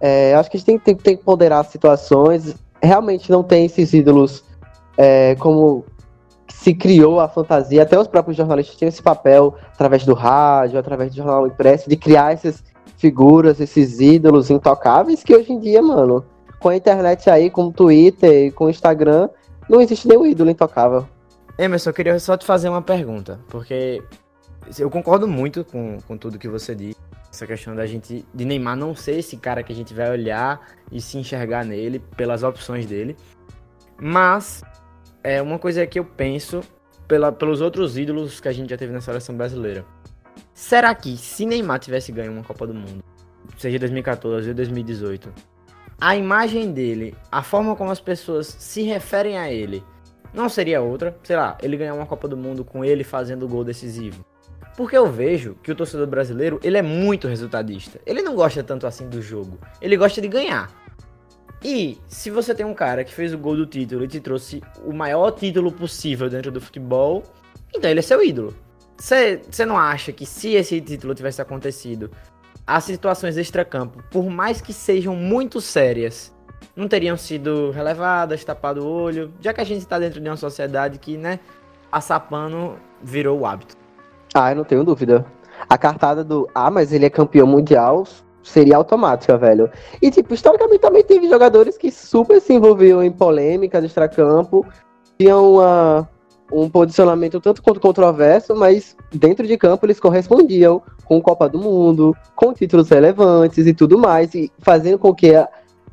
[0.00, 3.66] É, acho que a gente tem, tem, tem que ponderar as situações, realmente não tem
[3.66, 4.44] esses ídolos
[4.96, 5.84] é, como
[6.48, 11.10] se criou a fantasia, até os próprios jornalistas tinham esse papel através do rádio, através
[11.10, 12.62] do jornal impresso, de criar essas
[12.98, 16.24] figuras, esses ídolos intocáveis que hoje em dia, mano,
[16.58, 19.28] com a internet aí, com o Twitter e com o Instagram,
[19.68, 21.06] não existe nenhum ídolo intocável.
[21.56, 24.02] Emerson, eu queria só te fazer uma pergunta, porque
[24.78, 28.76] eu concordo muito com, com tudo que você disse essa questão da gente de Neymar
[28.76, 32.86] não ser esse cara que a gente vai olhar e se enxergar nele pelas opções
[32.86, 33.16] dele.
[34.00, 34.62] Mas
[35.22, 36.60] é uma coisa que eu penso
[37.06, 39.84] pela, pelos outros ídolos que a gente já teve na seleção brasileira.
[40.52, 43.04] Será que se Neymar tivesse ganho uma Copa do Mundo,
[43.56, 45.32] seja 2014 ou 2018,
[46.00, 49.84] a imagem dele, a forma como as pessoas se referem a ele,
[50.32, 51.16] não seria outra?
[51.22, 54.24] Sei lá, ele ganhar uma Copa do Mundo com ele fazendo o gol decisivo.
[54.80, 58.00] Porque eu vejo que o torcedor brasileiro, ele é muito resultadista.
[58.06, 59.58] Ele não gosta tanto assim do jogo.
[59.78, 60.72] Ele gosta de ganhar.
[61.62, 64.62] E se você tem um cara que fez o gol do título e te trouxe
[64.82, 67.22] o maior título possível dentro do futebol,
[67.76, 68.56] então ele é seu ídolo.
[68.96, 72.10] Você não acha que se esse título tivesse acontecido,
[72.66, 76.34] as situações extracampo, por mais que sejam muito sérias,
[76.74, 80.38] não teriam sido relevadas, tapado o olho, já que a gente está dentro de uma
[80.38, 81.38] sociedade que, né,
[81.92, 83.78] a sapano virou o hábito.
[84.34, 85.24] Ah, eu não tenho dúvida.
[85.68, 88.04] A cartada do Ah, mas ele é campeão mundial
[88.42, 89.70] seria automática, velho.
[90.00, 94.66] E, tipo, historicamente também teve jogadores que super se envolviam em polêmicas extracampo,
[95.18, 96.08] tinham uma,
[96.52, 102.16] um posicionamento tanto quanto controverso, mas dentro de campo eles correspondiam com Copa do Mundo,
[102.34, 105.32] com títulos relevantes e tudo mais, e fazendo com que,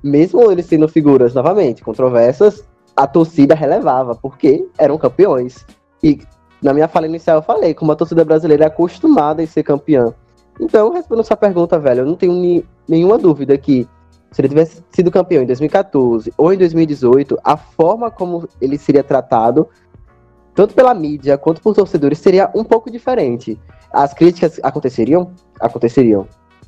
[0.02, 2.64] mesmo eles sendo figuras novamente controversas,
[2.96, 5.66] a torcida relevava, porque eram campeões.
[6.02, 6.20] E
[6.62, 10.14] na minha fala inicial eu falei, como a torcida brasileira é acostumada em ser campeã.
[10.60, 13.88] Então, respondendo sua pergunta, velho, eu não tenho ni nenhuma dúvida que
[14.32, 19.04] se ele tivesse sido campeão em 2014 ou em 2018, a forma como ele seria
[19.04, 19.68] tratado,
[20.54, 23.60] tanto pela mídia quanto por torcedores, seria um pouco diferente.
[23.92, 25.32] As críticas aconteceriam?
[25.60, 26.28] Aconteceriam.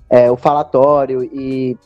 [0.10, 1.78] é, o falatório e,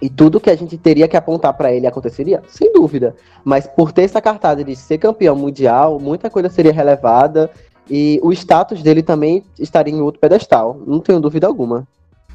[0.00, 2.42] e tudo que a gente teria que apontar para ele aconteceria?
[2.48, 3.14] Sem dúvida.
[3.44, 7.50] Mas por ter essa cartada de ser campeão mundial, muita coisa seria relevada
[7.88, 11.86] e o status dele também estaria em outro pedestal, não tenho dúvida alguma.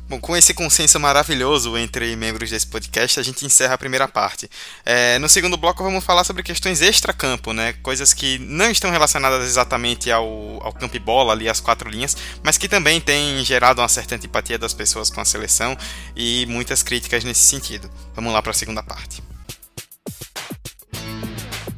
[0.08, 4.48] Bom, com esse consenso maravilhoso entre membros desse podcast, a gente encerra a primeira parte.
[4.86, 7.74] É, no segundo bloco, vamos falar sobre questões extra-campo, né?
[7.82, 12.16] Coisas que não estão relacionadas exatamente ao, ao campo e bola, ali, as quatro linhas,
[12.44, 15.76] mas que também têm gerado uma certa antipatia das pessoas com a seleção
[16.16, 17.90] e muitas críticas nesse sentido.
[18.14, 19.24] Vamos lá para a segunda parte.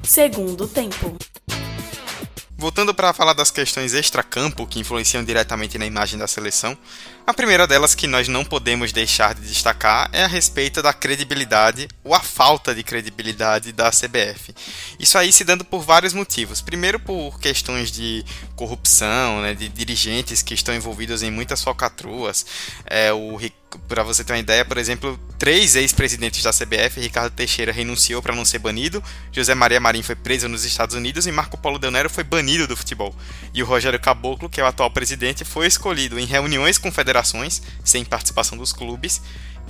[0.03, 1.17] Segundo tempo.
[2.59, 6.75] Voltando para falar das questões extra-campo que influenciam diretamente na imagem da seleção,
[7.27, 11.89] a primeira delas que nós não podemos deixar de destacar é a respeito da credibilidade
[12.01, 14.55] ou a falta de credibilidade da CBF.
[14.97, 16.61] Isso aí se dando por vários motivos.
[16.61, 18.23] Primeiro, por questões de
[18.55, 22.45] corrupção, né, de dirigentes que estão envolvidos em muitas falcatruas.
[22.85, 23.11] É,
[23.87, 28.35] para você ter uma ideia, por exemplo, três ex-presidentes da CBF, Ricardo Teixeira renunciou para
[28.35, 31.91] não ser banido, José Maria Marim foi preso nos Estados Unidos e Marco Polo Del
[31.91, 33.13] Nero foi banido do futebol.
[33.53, 37.16] E o Rogério Caboclo, que é o atual presidente, foi escolhido em reuniões com federações,
[37.84, 39.21] sem participação dos clubes,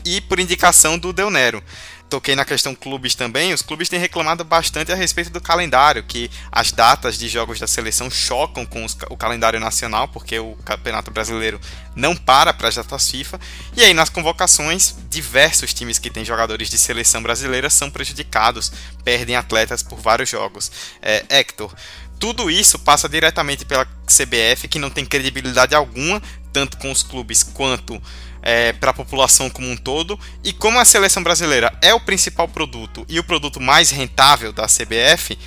[0.06, 1.64] e por indicação do Del Nero
[2.10, 6.30] toquei na questão clubes também, os clubes têm reclamado bastante a respeito do calendário, que
[6.52, 11.12] as datas de jogos da seleção chocam com os, o calendário nacional, porque o Campeonato
[11.12, 11.60] Brasileiro
[11.96, 13.40] não para para as datas FIFA.
[13.76, 18.72] E aí nas convocações, diversos times que têm jogadores de seleção brasileira são prejudicados,
[19.04, 20.72] perdem atletas por vários jogos.
[21.02, 21.74] É, Hector,
[22.20, 26.22] tudo isso passa diretamente pela CBF, que não tem credibilidade alguma,
[26.58, 28.02] tanto com os clubes quanto
[28.42, 30.18] é, para a população como um todo.
[30.44, 34.66] E como a seleção brasileira é o principal produto e o produto mais rentável da
[34.66, 35.38] CBF,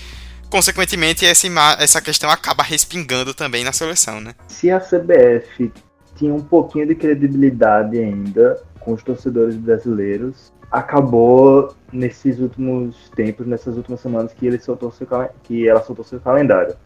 [0.48, 1.48] consequentemente essa,
[1.80, 4.20] essa questão acaba respingando também na seleção.
[4.20, 4.36] Né?
[4.46, 5.72] Se a CBF
[6.14, 13.76] tinha um pouquinho de credibilidade ainda com os torcedores brasileiros, acabou nesses últimos tempos, nessas
[13.76, 15.08] últimas semanas que, ele soltou seu,
[15.42, 16.76] que ela soltou seu calendário.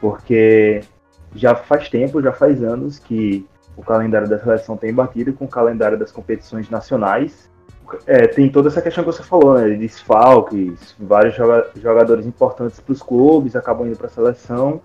[0.00, 0.82] Porque
[1.34, 3.44] já faz tempo, já faz anos que
[3.76, 7.50] o calendário da seleção tem batido com o calendário das competições nacionais.
[8.06, 9.68] É, tem toda essa questão que você falou, né?
[9.68, 11.36] De desfalques, vários
[11.76, 14.80] jogadores importantes para os clubes acabam indo para a seleção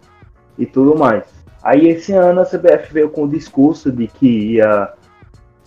[0.58, 1.24] e tudo mais.
[1.64, 4.94] Aí esse ano a CBF veio com o discurso de que ia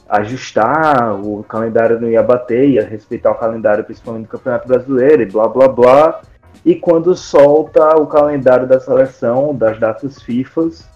[0.09, 5.27] ajustar, o calendário não ia bater, ia respeitar o calendário principalmente do Campeonato Brasileiro e
[5.27, 6.21] blá blá blá.
[6.65, 10.89] E quando solta o calendário da seleção, das datas FIFAs,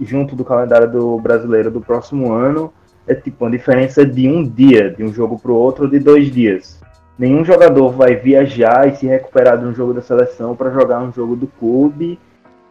[0.00, 2.72] junto do calendário do brasileiro do próximo ano,
[3.06, 6.30] é tipo uma diferença de um dia, de um jogo para o outro, de dois
[6.30, 6.80] dias.
[7.18, 11.12] Nenhum jogador vai viajar e se recuperar de um jogo da seleção para jogar um
[11.12, 12.18] jogo do clube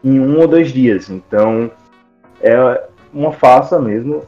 [0.04, 1.10] em um ou dois dias.
[1.10, 1.72] Então,
[2.42, 4.24] é uma farsa mesmo.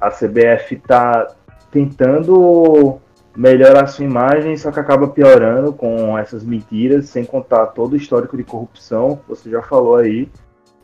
[0.00, 1.28] A CBF está
[1.70, 3.00] tentando
[3.34, 8.36] melhorar sua imagem, só que acaba piorando com essas mentiras, sem contar todo o histórico
[8.36, 10.28] de corrupção, que você já falou aí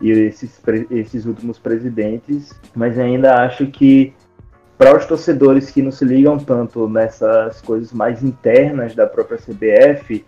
[0.01, 4.15] e esses, esses últimos presidentes, mas ainda acho que
[4.77, 10.25] para os torcedores que não se ligam tanto nessas coisas mais internas da própria CBF,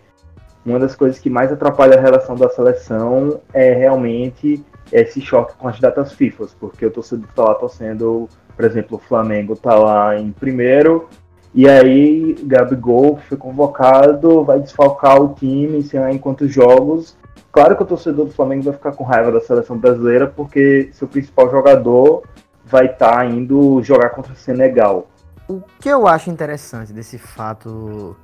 [0.65, 5.67] uma das coisas que mais atrapalha a relação da seleção é realmente esse choque com
[5.69, 10.19] as datas FIFA, porque o torcedor está lá torcendo, por exemplo, o Flamengo está lá
[10.19, 11.07] em primeiro,
[11.53, 17.17] e aí Gabigol foi convocado, vai desfalcar o time, sei lá em quantos jogos,
[17.51, 21.07] Claro que o torcedor do Flamengo vai ficar com raiva da seleção brasileira porque seu
[21.07, 22.23] principal jogador
[22.63, 25.07] vai estar tá indo jogar contra o Senegal.
[25.47, 28.15] O que eu acho interessante desse fato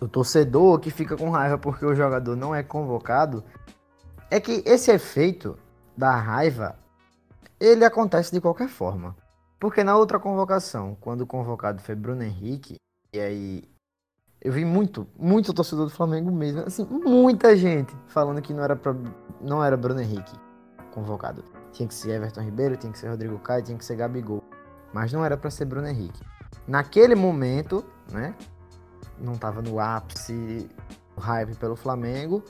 [0.00, 3.44] do torcedor que fica com raiva porque o jogador não é convocado
[4.30, 5.56] é que esse efeito
[5.96, 6.76] da raiva
[7.60, 9.14] ele acontece de qualquer forma.
[9.60, 12.74] Porque na outra convocação, quando o convocado foi Bruno Henrique,
[13.12, 13.62] e aí
[14.44, 16.62] eu vi muito, muito torcedor do Flamengo mesmo.
[16.62, 18.92] Assim, muita gente falando que não era, pra,
[19.40, 20.32] não era Bruno Henrique
[20.90, 21.44] convocado.
[21.70, 24.42] Tinha que ser Everton Ribeiro, tinha que ser Rodrigo Caio, tinha que ser Gabigol.
[24.92, 26.20] Mas não era para ser Bruno Henrique.
[26.66, 28.34] Naquele momento, né?
[29.18, 30.68] Não tava no ápice
[31.18, 32.42] hype pelo Flamengo.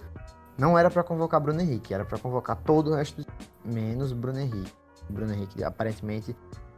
[0.56, 3.24] Não era para convocar Bruno Henrique, era para convocar todo o resto,
[3.62, 4.72] menos Bruno Henrique.
[5.10, 6.34] Bruno Henrique, aparentemente,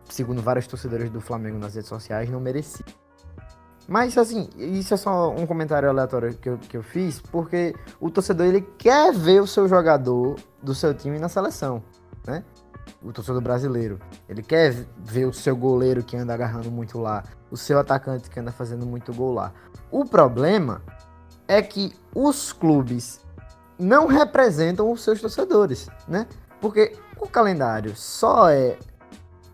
[0.08, 2.84] segundo vários torcedores do Flamengo nas redes sociais, não merecia.
[3.86, 8.10] Mas, assim, isso é só um comentário aleatório que eu, que eu fiz, porque o
[8.10, 11.82] torcedor, ele quer ver o seu jogador do seu time na seleção,
[12.26, 12.42] né?
[13.02, 13.98] O torcedor brasileiro.
[14.28, 18.40] Ele quer ver o seu goleiro que anda agarrando muito lá, o seu atacante que
[18.40, 19.52] anda fazendo muito gol lá.
[19.90, 20.82] O problema
[21.46, 23.20] é que os clubes
[23.78, 26.26] não representam os seus torcedores, né?
[26.60, 28.78] Porque o calendário só é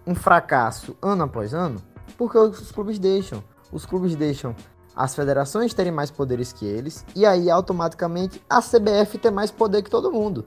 [0.06, 1.80] um fracasso ano após ano
[2.16, 3.42] Porque os clubes deixam.
[3.72, 4.54] Os clubes deixam
[4.94, 9.82] as federações terem mais poderes que eles e aí automaticamente a CBF ter mais poder
[9.82, 10.44] que todo mundo.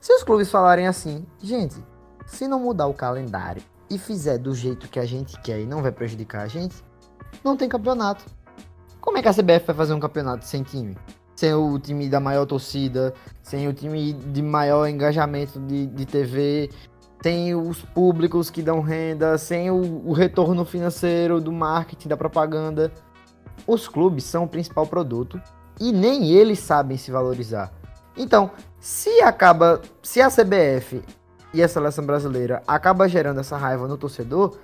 [0.00, 1.76] Se os clubes falarem assim, gente,
[2.26, 5.82] se não mudar o calendário e fizer do jeito que a gente quer e não
[5.82, 6.76] vai prejudicar a gente,
[7.44, 8.24] não tem campeonato.
[9.00, 10.96] Como é que a CBF vai fazer um campeonato sem time?
[11.34, 16.70] Sem o time da maior torcida, sem o time de maior engajamento de, de TV,
[17.22, 22.92] sem os públicos que dão renda, sem o, o retorno financeiro do marketing, da propaganda.
[23.66, 25.40] Os clubes são o principal produto
[25.78, 27.72] e nem eles sabem se valorizar.
[28.16, 31.02] Então, se acaba, se a CBF
[31.52, 34.56] e a seleção brasileira acaba gerando essa raiva no torcedor,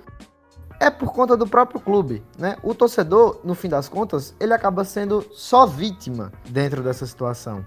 [0.79, 2.55] é por conta do próprio clube, né?
[2.61, 7.65] O torcedor, no fim das contas, ele acaba sendo só vítima dentro dessa situação.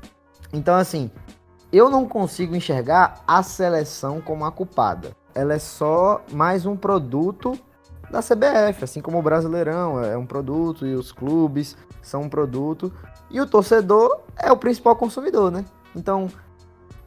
[0.52, 1.10] Então, assim,
[1.72, 5.12] eu não consigo enxergar a seleção como a culpada.
[5.34, 7.58] Ela é só mais um produto
[8.10, 12.92] da CBF, assim como o Brasileirão é um produto e os clubes são um produto
[13.30, 15.64] e o torcedor é o principal consumidor, né?
[15.94, 16.28] Então,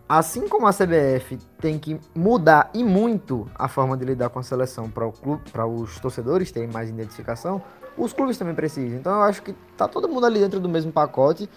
[0.07, 4.43] assim como a CBF tem que mudar e muito a forma de lidar com a
[4.43, 5.11] seleção para
[5.51, 7.61] para os torcedores terem mais identificação,
[7.97, 8.97] os clubes também precisam.
[8.97, 11.49] Então, eu acho que tá todo mundo ali dentro do mesmo pacote,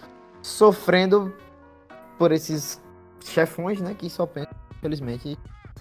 [0.42, 1.32] sofrendo
[2.18, 2.80] por esses
[3.30, 5.38] chefões, né, que só pensam, infelizmente,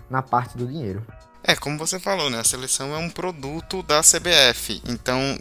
[0.10, 1.06] na parte do dinheiro.
[1.44, 2.40] É, como você falou, né?
[2.40, 4.82] A seleção é um produto da CBF.
[4.88, 5.38] Então,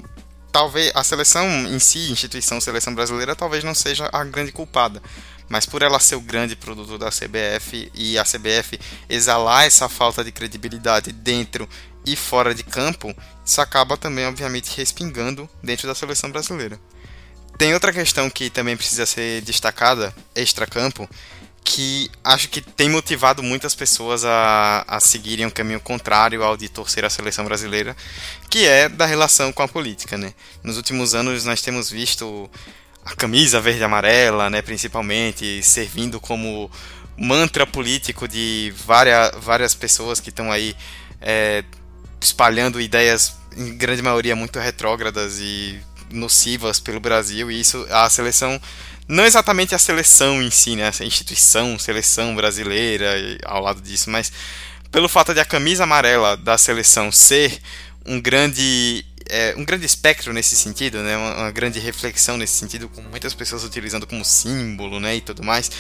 [0.52, 5.02] talvez a seleção em si, instituição seleção brasileira, talvez não seja a grande culpada.
[5.48, 8.78] Mas por ela ser o grande produto da CBF e a CBF
[9.08, 11.68] exalar essa falta de credibilidade dentro
[12.06, 16.78] e fora de campo, isso acaba também, obviamente, respingando dentro da seleção brasileira.
[17.56, 21.08] Tem outra questão que também precisa ser destacada, extra-campo,
[21.64, 26.68] que acho que tem motivado muitas pessoas a, a seguirem um caminho contrário ao de
[26.68, 27.96] torcer a seleção brasileira,
[28.50, 30.34] que é da relação com a política, né?
[30.62, 32.50] Nos últimos anos nós temos visto
[33.02, 36.70] a camisa verde e amarela, né, principalmente, servindo como
[37.16, 40.76] mantra político de várias, várias pessoas que estão aí
[41.20, 41.64] é,
[42.20, 45.78] espalhando ideias, em grande maioria, muito retrógradas e
[46.10, 48.60] nocivas pelo Brasil, e isso a seleção
[49.06, 54.32] não exatamente a seleção em si, né, essa instituição, seleção brasileira ao lado disso, mas
[54.90, 57.60] pelo fato de a camisa amarela da seleção ser
[58.06, 62.88] um grande é, um grande espectro nesse sentido, né, uma, uma, grande reflexão nesse sentido,
[62.88, 65.70] com muitas pessoas utilizando como símbolo, né, e tudo mais.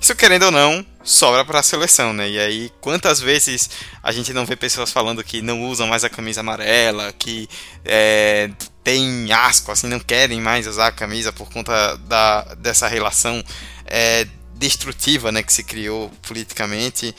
[0.00, 2.28] Isso querendo ou não, sobra para a seleção, né?
[2.28, 3.70] E aí, quantas vezes
[4.02, 7.48] a gente não vê pessoas falando que não usam mais a camisa amarela, que
[7.82, 8.50] é,
[8.84, 13.42] tem asco, assim, não querem mais usar a camisa por conta da, dessa relação
[13.86, 17.14] é, destrutiva né, que se criou politicamente.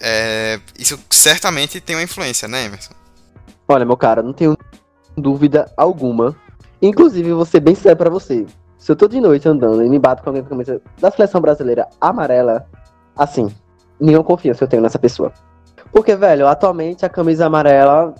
[0.00, 2.94] É, isso certamente tem uma influência, né, Emerson?
[3.68, 4.56] Olha, meu cara, não tenho
[5.16, 6.34] dúvida alguma.
[6.80, 8.46] Inclusive, ser bem sério pra você.
[8.78, 11.10] Se eu tô de noite andando e me bato com alguém com a camisa da
[11.10, 12.66] seleção brasileira amarela,
[13.16, 13.48] assim,
[14.00, 15.32] nenhuma confiança eu tenho nessa pessoa.
[15.92, 18.14] Porque, velho, atualmente a camisa amarela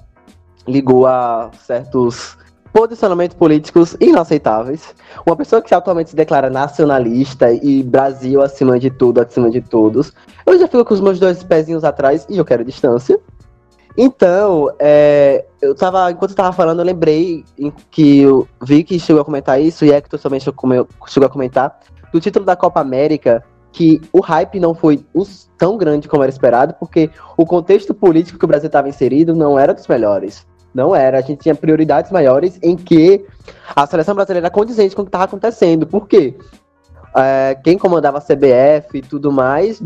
[0.68, 2.36] ligou a certos
[2.72, 4.94] posicionamentos políticos inaceitáveis.
[5.26, 10.12] Uma pessoa que atualmente se declara nacionalista e Brasil acima de tudo, acima de todos.
[10.46, 13.18] Eu já fico com os meus dois pezinhos atrás e eu quero distância.
[13.96, 17.44] Então, é, eu tava, enquanto eu tava falando, eu lembrei
[17.90, 21.78] que eu vi que chegou a comentar isso, e Hector também chegou, chegou a comentar,
[22.12, 25.04] do título da Copa América, que o hype não foi
[25.56, 29.58] tão grande como era esperado, porque o contexto político que o Brasil estava inserido não
[29.58, 30.46] era dos melhores.
[30.74, 31.18] Não era.
[31.18, 33.26] A gente tinha prioridades maiores em que
[33.74, 35.86] a seleção brasileira era condizente com o que estava acontecendo.
[35.86, 36.34] Por quê?
[37.16, 39.82] É, quem comandava a CBF e tudo mais,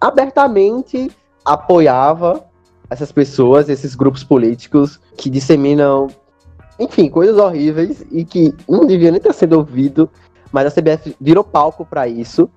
[0.00, 1.10] abertamente
[1.44, 2.44] apoiava
[2.90, 6.08] essas pessoas, esses grupos políticos que disseminam,
[6.78, 10.10] enfim, coisas horríveis e que não devia nem estar sendo ouvido,
[10.50, 12.48] mas a CBF virou palco para isso.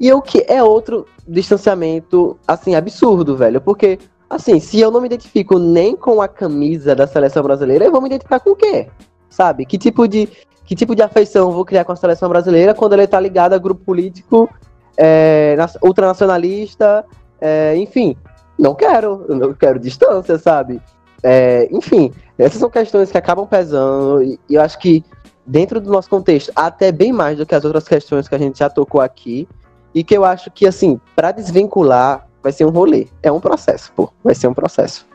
[0.00, 3.98] E o que é outro distanciamento, assim, absurdo, velho, porque
[4.28, 8.00] Assim, se eu não me identifico nem com a camisa da seleção brasileira, eu vou
[8.00, 8.88] me identificar com o quê?
[9.28, 9.64] Sabe?
[9.64, 10.28] Que tipo de,
[10.64, 13.58] que tipo de afeição vou criar com a seleção brasileira quando ela está ligada a
[13.58, 14.50] grupo político
[14.96, 17.04] é, ultranacionalista,
[17.40, 18.16] é, enfim.
[18.64, 20.80] Não quero, eu não quero distância, sabe?
[21.22, 25.04] É, enfim, essas são questões que acabam pesando e, eu acho que
[25.46, 28.58] dentro do nosso contexto, até bem mais do que as outras questões que a gente
[28.58, 29.46] já tocou aqui,
[29.94, 33.06] e que eu acho que, assim, para desvincular vai ser um rolê.
[33.22, 34.10] É um processo, pô.
[34.24, 35.06] Vai ser um processo.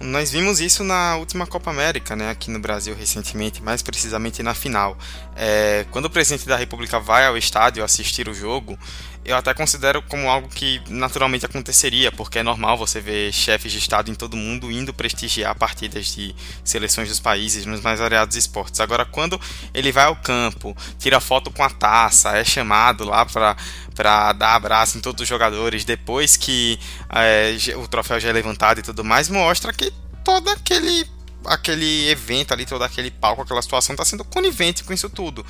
[0.00, 4.52] Nós vimos isso na última Copa América, né, aqui no Brasil recentemente, mais precisamente na
[4.52, 4.96] final.
[5.36, 8.76] É, quando o presidente da República vai ao estádio assistir o jogo,
[9.24, 13.78] eu até considero como algo que naturalmente aconteceria, porque é normal você ver chefes de
[13.78, 18.80] Estado em todo mundo indo prestigiar partidas de seleções dos países nos mais variados esportes.
[18.80, 19.40] Agora, quando
[19.72, 23.56] ele vai ao campo, tira foto com a taça, é chamado lá para
[23.94, 26.78] para dar abraço em todos os jogadores depois que
[27.10, 29.92] é, o troféu já é levantado e tudo mais, mostra que
[30.24, 31.06] todo aquele
[31.44, 35.44] aquele evento ali, todo aquele palco, aquela situação está sendo conivente com isso tudo.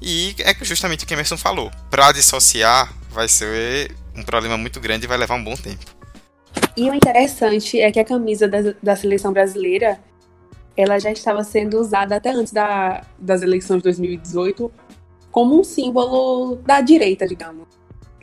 [0.00, 1.70] E é justamente o que Emerson falou.
[1.90, 5.84] Para dissociar vai ser um problema muito grande e vai levar um bom tempo.
[6.76, 9.98] E o interessante é que a camisa da, da seleção brasileira
[10.76, 14.70] ela já estava sendo usada até antes da, das eleições de 2018
[15.30, 17.66] como um símbolo da direita, digamos.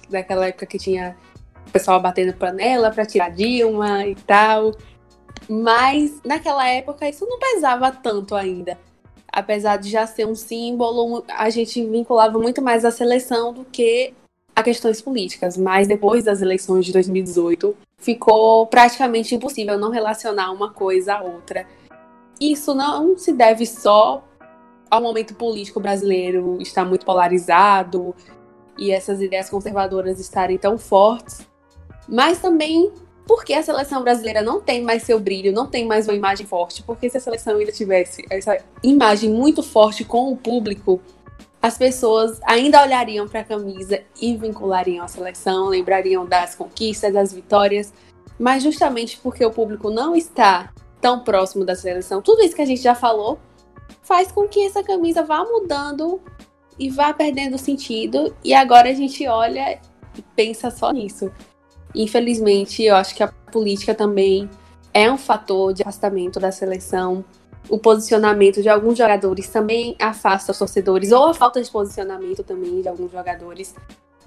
[0.10, 1.16] Daquela época que tinha
[1.68, 4.74] o pessoal batendo panela para tirar Dilma e tal.
[5.50, 8.78] Mas naquela época isso não pesava tanto ainda.
[9.32, 14.14] Apesar de já ser um símbolo, a gente vinculava muito mais a seleção do que
[14.56, 15.58] a questões políticas.
[15.58, 21.66] Mas depois das eleições de 2018, ficou praticamente impossível não relacionar uma coisa à outra.
[22.40, 24.24] Isso não se deve só
[24.90, 28.14] ao momento político brasileiro estar muito polarizado
[28.78, 31.48] e essas ideias conservadoras estarem tão fortes,
[32.10, 32.92] mas também
[33.26, 36.84] porque a seleção brasileira não tem mais seu brilho, não tem mais uma imagem forte.
[36.84, 41.00] Porque se a seleção ainda tivesse essa imagem muito forte com o público,
[41.62, 47.32] as pessoas ainda olhariam para a camisa e vinculariam a seleção, lembrariam das conquistas, das
[47.32, 47.94] vitórias.
[48.40, 52.66] Mas justamente porque o público não está tão próximo da seleção, tudo isso que a
[52.66, 53.40] gente já falou,
[54.02, 56.20] faz com que essa camisa vá mudando
[56.78, 58.36] e vá perdendo sentido.
[58.44, 59.80] E agora a gente olha
[60.18, 61.32] e pensa só nisso.
[61.94, 64.50] Infelizmente, eu acho que a política também
[64.94, 67.24] é um fator de afastamento da seleção.
[67.70, 72.82] O posicionamento de alguns jogadores também afasta os torcedores, ou a falta de posicionamento também
[72.82, 73.76] de alguns jogadores,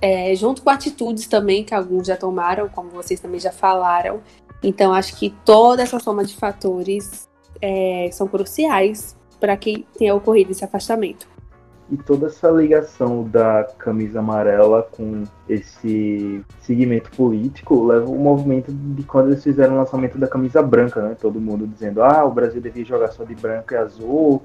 [0.00, 4.20] é, junto com atitudes também que alguns já tomaram, como vocês também já falaram.
[4.62, 7.28] Então, acho que toda essa soma de fatores
[7.60, 11.33] é, são cruciais para que tenha ocorrido esse afastamento.
[11.90, 19.02] E toda essa ligação da camisa amarela com esse segmento político leva o movimento de
[19.02, 21.16] quando eles fizeram o lançamento da camisa branca, né?
[21.20, 24.42] Todo mundo dizendo, ah, o Brasil devia jogar só de branco e azul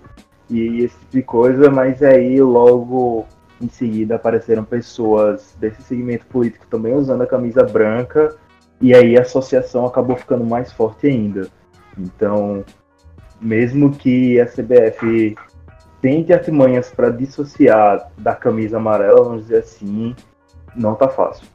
[0.49, 3.25] e esse tipo de coisa, mas aí logo
[3.61, 8.35] em seguida apareceram pessoas desse segmento político também usando a camisa branca
[8.81, 11.47] e aí a associação acabou ficando mais forte ainda.
[11.97, 12.63] Então,
[13.41, 15.35] mesmo que a CBF
[16.01, 20.15] tente artimanhas para dissociar da camisa amarela, vamos dizer assim,
[20.75, 21.45] não tá fácil.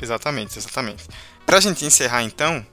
[0.00, 1.08] Exatamente, exatamente.
[1.44, 2.64] Para a gente encerrar então,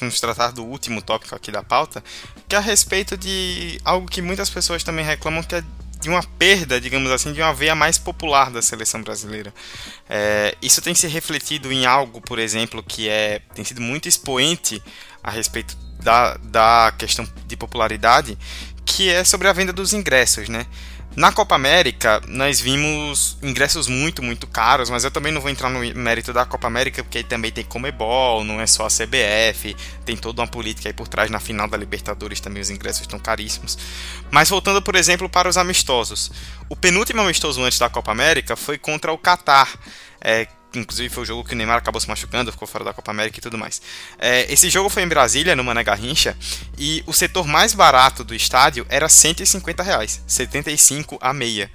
[0.00, 2.02] vamos tratar do último tópico aqui da pauta,
[2.46, 5.62] que é a respeito de algo que muitas pessoas também reclamam, que é
[6.00, 9.52] de uma perda, digamos assim, de uma veia mais popular da seleção brasileira.
[10.08, 14.80] É, isso tem se refletido em algo, por exemplo, que é tem sido muito expoente
[15.22, 18.38] a respeito da, da questão de popularidade,
[18.88, 20.66] que é sobre a venda dos ingressos, né?
[21.14, 25.68] Na Copa América, nós vimos ingressos muito, muito caros, mas eu também não vou entrar
[25.68, 29.74] no mérito da Copa América, porque aí também tem Comebol, não é só a CBF,
[30.04, 31.30] tem toda uma política aí por trás.
[31.30, 33.76] Na final da Libertadores também os ingressos estão caríssimos.
[34.30, 36.30] Mas voltando, por exemplo, para os amistosos.
[36.68, 39.68] O penúltimo amistoso antes da Copa América foi contra o Catar,
[40.20, 43.10] é, inclusive foi o jogo que o Neymar acabou se machucando, ficou fora da Copa
[43.10, 43.80] América e tudo mais.
[44.18, 46.36] É, esse jogo foi em Brasília, no Mané Garrincha,
[46.76, 51.70] e o setor mais barato do estádio era 150 reais, 75 a meia.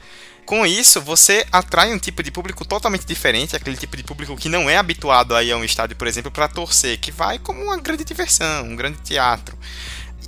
[0.46, 4.50] Com isso, você atrai um tipo de público totalmente diferente, aquele tipo de público que
[4.50, 7.64] não é habituado a ir a um estádio, por exemplo, para torcer, que vai como
[7.64, 9.58] uma grande diversão, um grande teatro.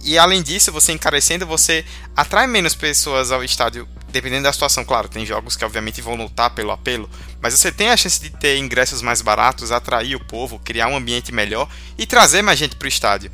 [0.04, 1.86] E além disso, você encarecendo, você
[2.16, 4.86] atrai menos pessoas ao estádio, dependendo da situação.
[4.86, 7.10] Claro, tem jogos que obviamente vão lutar pelo apelo,
[7.42, 10.96] mas você tem a chance de ter ingressos mais baratos, atrair o povo, criar um
[10.96, 11.68] ambiente melhor
[11.98, 13.32] e trazer mais gente para o estádio.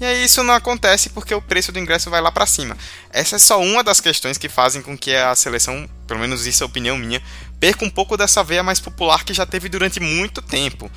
[0.00, 2.74] E aí isso não acontece porque o preço do ingresso vai lá para cima.
[3.10, 6.62] Essa é só uma das questões que fazem com que a seleção, pelo menos isso
[6.62, 7.20] é opinião minha,
[7.60, 10.90] perca um pouco dessa veia mais popular que já teve durante muito tempo.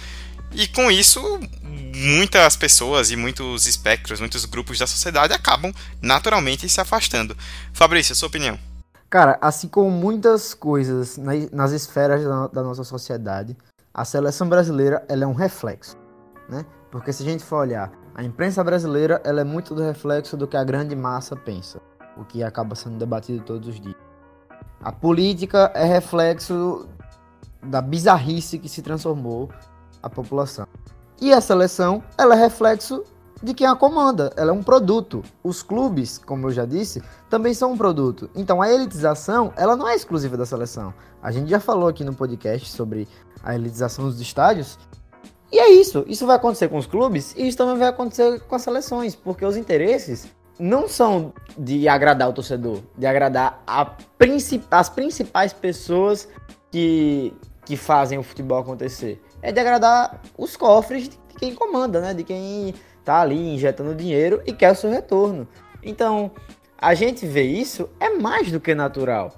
[0.56, 1.20] E com isso,
[1.96, 7.36] muitas pessoas e muitos espectros, muitos grupos da sociedade acabam naturalmente se afastando.
[7.74, 8.58] Fabrício, sua opinião?
[9.10, 11.18] Cara, assim como muitas coisas
[11.52, 13.56] nas esferas da nossa sociedade,
[13.94, 15.98] a seleção brasileira ela é um reflexo,
[16.50, 16.66] né?
[16.92, 20.48] Porque se a gente for olhar, a imprensa brasileira ela é muito do reflexo do
[20.48, 21.80] que a grande massa pensa,
[22.18, 23.96] o que acaba sendo debatido todos os dias.
[24.82, 26.88] A política é reflexo
[27.62, 29.50] da bizarrice que se transformou
[30.04, 30.68] a população.
[31.20, 33.04] E a seleção, ela é reflexo
[33.42, 34.32] de quem a comanda.
[34.36, 35.24] Ela é um produto.
[35.44, 38.30] Os clubes, como eu já disse, também são um produto.
[38.36, 40.94] Então a elitização, ela não é exclusiva da seleção.
[41.22, 43.08] A gente já falou aqui no podcast sobre
[43.44, 44.78] a elitização dos estádios.
[45.52, 46.04] E é isso.
[46.08, 49.46] Isso vai acontecer com os clubes e isso também vai acontecer com as seleções, porque
[49.46, 50.28] os interesses
[50.60, 53.64] não são de agradar o torcedor, de agradar
[54.18, 56.28] princip as principais pessoas
[56.72, 57.34] que,
[57.66, 59.22] que fazem o futebol acontecer.
[59.44, 62.14] É de agradar os cofres de quem comanda, né?
[62.14, 62.74] De quem
[63.04, 65.46] tá ali injetando dinheiro e quer o seu retorno.
[65.84, 66.32] Então,
[66.78, 69.34] a gente vê isso é mais do que natural.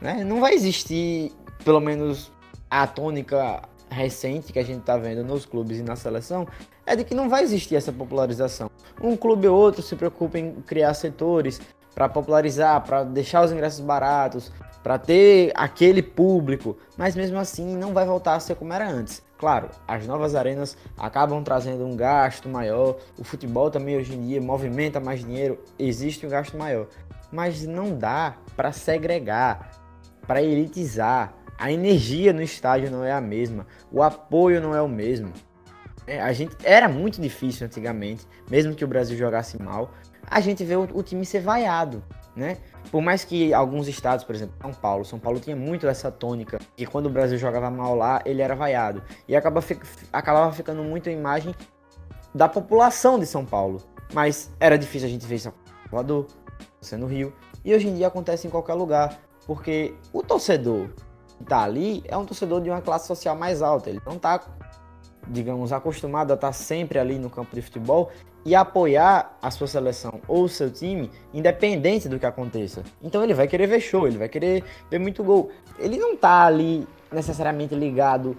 [0.00, 0.24] Né?
[0.24, 1.32] Não vai existir,
[1.64, 2.32] pelo menos
[2.68, 6.46] a tônica recente que a gente está vendo nos clubes e na seleção,
[6.84, 8.68] é de que não vai existir essa popularização.
[9.00, 11.60] Um clube ou outro se preocupa em criar setores
[11.94, 14.52] para popularizar, para deixar os ingressos baratos,
[14.82, 19.22] para ter aquele público, mas mesmo assim não vai voltar a ser como era antes.
[19.36, 24.40] Claro, as novas arenas acabam trazendo um gasto maior, o futebol também hoje em dia
[24.40, 26.86] movimenta mais dinheiro, existe um gasto maior,
[27.32, 29.70] mas não dá para segregar,
[30.26, 31.34] para elitizar.
[31.58, 35.32] A energia no estádio não é a mesma, o apoio não é o mesmo.
[36.06, 39.92] É, a gente era muito difícil antigamente, mesmo que o Brasil jogasse mal,
[40.26, 42.02] a gente vê o, o time ser vaiado
[42.36, 42.58] né?
[42.90, 46.58] Por mais que alguns estados, por exemplo, São Paulo, São Paulo tinha muito essa tônica,
[46.76, 49.02] que quando o Brasil jogava mal lá, ele era vaiado.
[49.26, 49.62] E acaba,
[50.12, 51.54] acabava ficando muito a imagem
[52.34, 53.80] da população de São Paulo.
[54.12, 56.26] Mas era difícil a gente ver isso em Salvador,
[56.98, 57.32] no Rio.
[57.64, 60.90] E hoje em dia acontece em qualquer lugar, porque o torcedor
[61.38, 63.90] que tá ali é um torcedor de uma classe social mais alta.
[63.90, 64.40] Ele não tá,
[65.26, 68.10] digamos, acostumado a estar sempre ali no campo de futebol
[68.44, 72.82] e apoiar a sua seleção ou o seu time, independente do que aconteça.
[73.02, 75.50] Então ele vai querer ver show, ele vai querer ver muito gol.
[75.78, 78.36] Ele não tá ali necessariamente ligado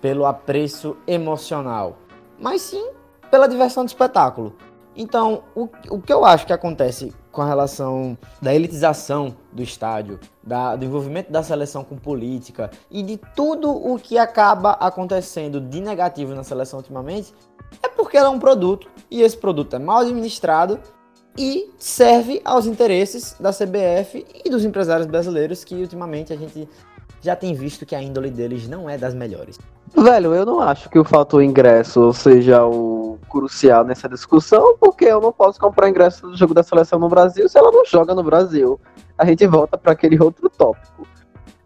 [0.00, 1.98] pelo apreço emocional,
[2.38, 2.90] mas sim
[3.30, 4.54] pela diversão do espetáculo.
[4.96, 10.18] Então, o, o que eu acho que acontece com a relação da elitização do estádio,
[10.42, 15.80] da, do envolvimento da seleção com política e de tudo o que acaba acontecendo de
[15.82, 17.34] negativo na seleção ultimamente,
[17.82, 20.80] é porque ela é um produto e esse produto é mal administrado
[21.36, 26.66] e serve aos interesses da CBF e dos empresários brasileiros que ultimamente a gente
[27.20, 29.58] já tem visto que a índole deles não é das melhores.
[29.94, 35.20] Velho, eu não acho que o fator ingresso seja o crucial nessa discussão, porque eu
[35.20, 38.22] não posso comprar ingresso do jogo da seleção no Brasil se ela não joga no
[38.22, 38.80] Brasil.
[39.18, 41.06] A gente volta para aquele outro tópico.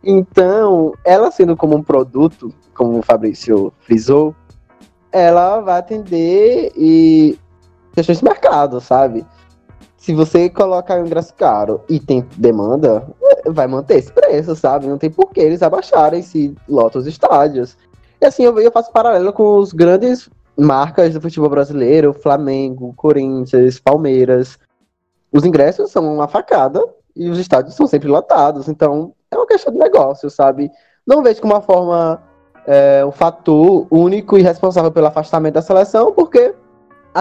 [0.03, 4.35] Então, ela sendo como um produto, como o Fabrício frisou,
[5.13, 7.39] ela vai atender e
[7.93, 9.27] questões de mercado, sabe?
[9.97, 13.07] Se você colocar um ingresso caro e tem demanda,
[13.47, 14.87] vai manter esse preço, sabe?
[14.87, 17.77] Não tem por que eles abaixarem se lotam os estádios.
[18.21, 20.31] E assim, eu, eu faço paralelo com os grandes
[20.61, 24.59] marcas do futebol brasileiro, Flamengo, Corinthians, Palmeiras.
[25.33, 26.83] Os ingressos são uma facada
[27.17, 28.69] e os estádios são sempre lotados.
[28.69, 30.71] Então, é uma questão de negócio, sabe?
[31.07, 32.23] Não vejo como uma forma
[32.67, 36.55] é, o fator único e responsável pelo afastamento da seleção, porque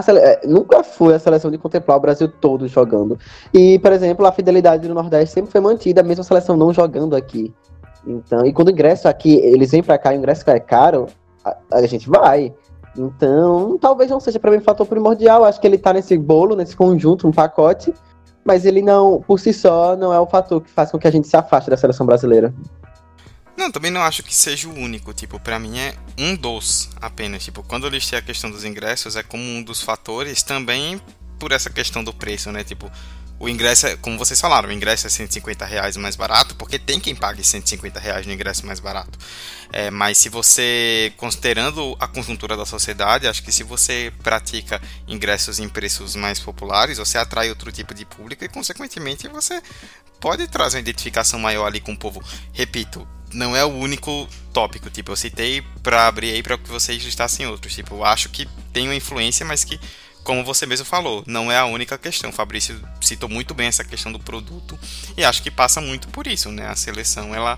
[0.03, 0.19] sele...
[0.19, 3.17] É, nunca foi a seleção de contemplar o Brasil todo jogando.
[3.53, 7.15] E, por exemplo, a fidelidade do Nordeste sempre foi mantida, mesmo a seleção não jogando
[7.15, 7.53] aqui.
[8.05, 11.07] Então, e quando o ingresso aqui, eles vêm para cá e o ingresso é caro,
[11.43, 12.53] a, a, gente vai.
[12.97, 15.45] Então, talvez não seja para mim um fator primordial.
[15.45, 17.93] Acho que ele tá nesse bolo, nesse conjunto, um pacote,
[18.43, 21.11] mas ele não, por si só, não é o fator que faz com que a
[21.11, 22.53] gente se afaste da seleção brasileira.
[23.55, 25.13] Não, também não acho que seja o único.
[25.13, 27.43] Tipo, para mim é um dos apenas.
[27.43, 31.01] Tipo, quando eu listei a questão dos ingressos, é como um dos fatores também
[31.37, 32.63] por essa questão do preço, né?
[32.63, 32.89] Tipo,
[33.39, 36.99] o ingresso é, como vocês falaram, o ingresso é 150 reais mais barato, porque tem
[36.99, 39.17] quem pague 150 reais no ingresso mais barato.
[39.71, 45.57] É, mas se você, considerando a conjuntura da sociedade, acho que se você pratica ingressos
[45.59, 49.61] em preços mais populares, você atrai outro tipo de público e, consequentemente, você
[50.19, 52.21] pode trazer uma identificação maior ali com o povo.
[52.51, 54.89] Repito, não é o único tópico.
[54.89, 57.73] Tipo, eu citei para abrir aí para que vocês listassem outros.
[57.73, 59.79] Tipo, eu acho que tem uma influência, mas que,
[60.23, 62.29] como você mesmo falou, não é a única questão.
[62.29, 64.77] O Fabrício citou muito bem essa questão do produto
[65.17, 66.67] e acho que passa muito por isso, né?
[66.67, 67.57] A seleção, ela,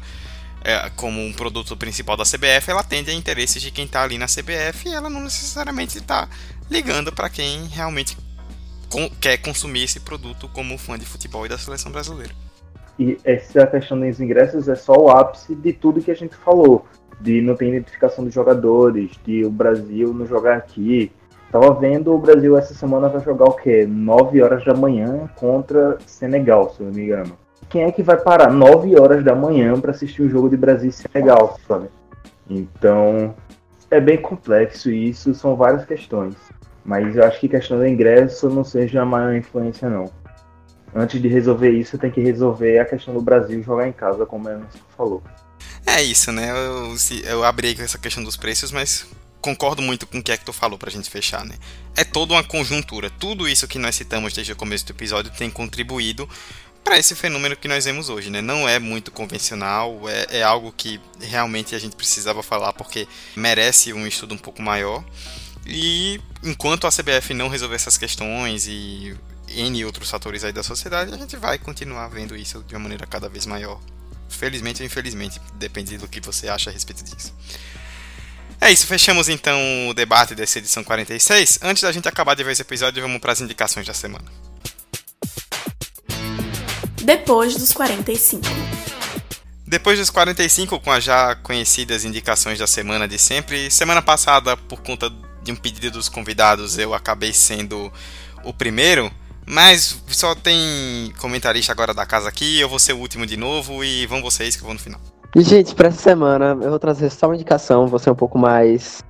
[0.64, 4.18] é, como um produto principal da CBF, ela atende a interesses de quem está ali
[4.18, 6.30] na CBF e ela não necessariamente está
[6.70, 8.18] ligando para quem realmente
[9.20, 12.34] quer consumir esse produto como fã de futebol e da seleção brasileira.
[13.00, 16.86] E essa questão dos ingressos é só o ápice de tudo que a gente falou.
[17.20, 21.12] De não ter identificação dos jogadores, de o Brasil não jogar aqui.
[21.52, 23.86] Tava vendo o Brasil essa semana vai jogar o quê?
[23.86, 27.38] 9 horas da manhã contra Senegal, se não me engano.
[27.70, 30.90] Quem é que vai parar 9 horas da manhã para assistir um jogo de Brasil
[30.90, 31.90] e Senegal, sabe?
[32.50, 33.36] Então,
[33.90, 36.36] é bem complexo isso são várias questões.
[36.86, 40.10] Mas eu acho que questão do ingresso não seja a maior influência, não.
[40.96, 44.48] Antes de resolver isso, tem que resolver a questão do Brasil jogar em casa, como
[44.48, 44.60] a
[44.96, 45.22] falou.
[45.86, 46.50] É isso, né?
[46.52, 46.96] Eu,
[47.30, 49.06] eu abri essa questão dos preços, mas
[49.42, 51.56] concordo muito com o que é que tu falou pra gente fechar, né?
[51.96, 53.10] É toda uma conjuntura.
[53.10, 56.30] Tudo isso que nós citamos desde o começo do episódio tem contribuído
[56.84, 58.42] para esse fenômeno que nós vemos hoje, né?
[58.42, 63.94] Não é muito convencional, é, é, algo que realmente a gente precisava falar porque merece
[63.94, 65.04] um estudo um pouco maior.
[65.66, 69.16] E enquanto a CBF não resolver essas questões e
[69.48, 73.06] N outros fatores aí da sociedade, a gente vai continuar vendo isso de uma maneira
[73.06, 73.80] cada vez maior.
[74.30, 77.34] Felizmente ou infelizmente, depende do que você acha a respeito disso.
[78.62, 81.60] É isso, fechamos então o debate dessa edição 46.
[81.64, 84.32] Antes da gente acabar de ver esse episódio, vamos para as indicações da semana
[87.02, 88.46] depois dos 45.
[89.66, 94.82] Depois dos 45, com as já conhecidas indicações da semana de sempre, semana passada, por
[94.82, 95.12] conta
[95.44, 97.92] de um pedido dos convidados, eu acabei sendo
[98.44, 99.12] o primeiro,
[99.46, 103.84] mas só tem comentarista agora da casa aqui, eu vou ser o último de novo
[103.84, 105.02] e vão vocês que eu vou no final.
[105.36, 108.38] E, gente, para essa semana eu vou trazer só uma indicação, vou ser um pouco
[108.38, 109.04] mais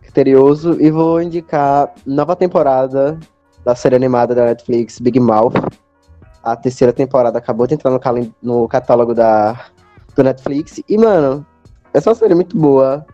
[0.00, 3.18] criterioso e vou indicar nova temporada
[3.64, 5.54] da série animada da Netflix Big Mouth
[6.46, 8.00] a terceira temporada acabou de entrar no,
[8.40, 9.66] no catálogo da,
[10.14, 10.80] do Netflix.
[10.88, 11.44] E, mano,
[11.92, 13.04] essa é série muito boa.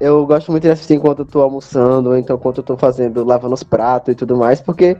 [0.00, 3.24] Eu gosto muito de assistir enquanto eu tô almoçando, ou então enquanto eu tô fazendo,
[3.24, 4.96] lavando os pratos e tudo mais, porque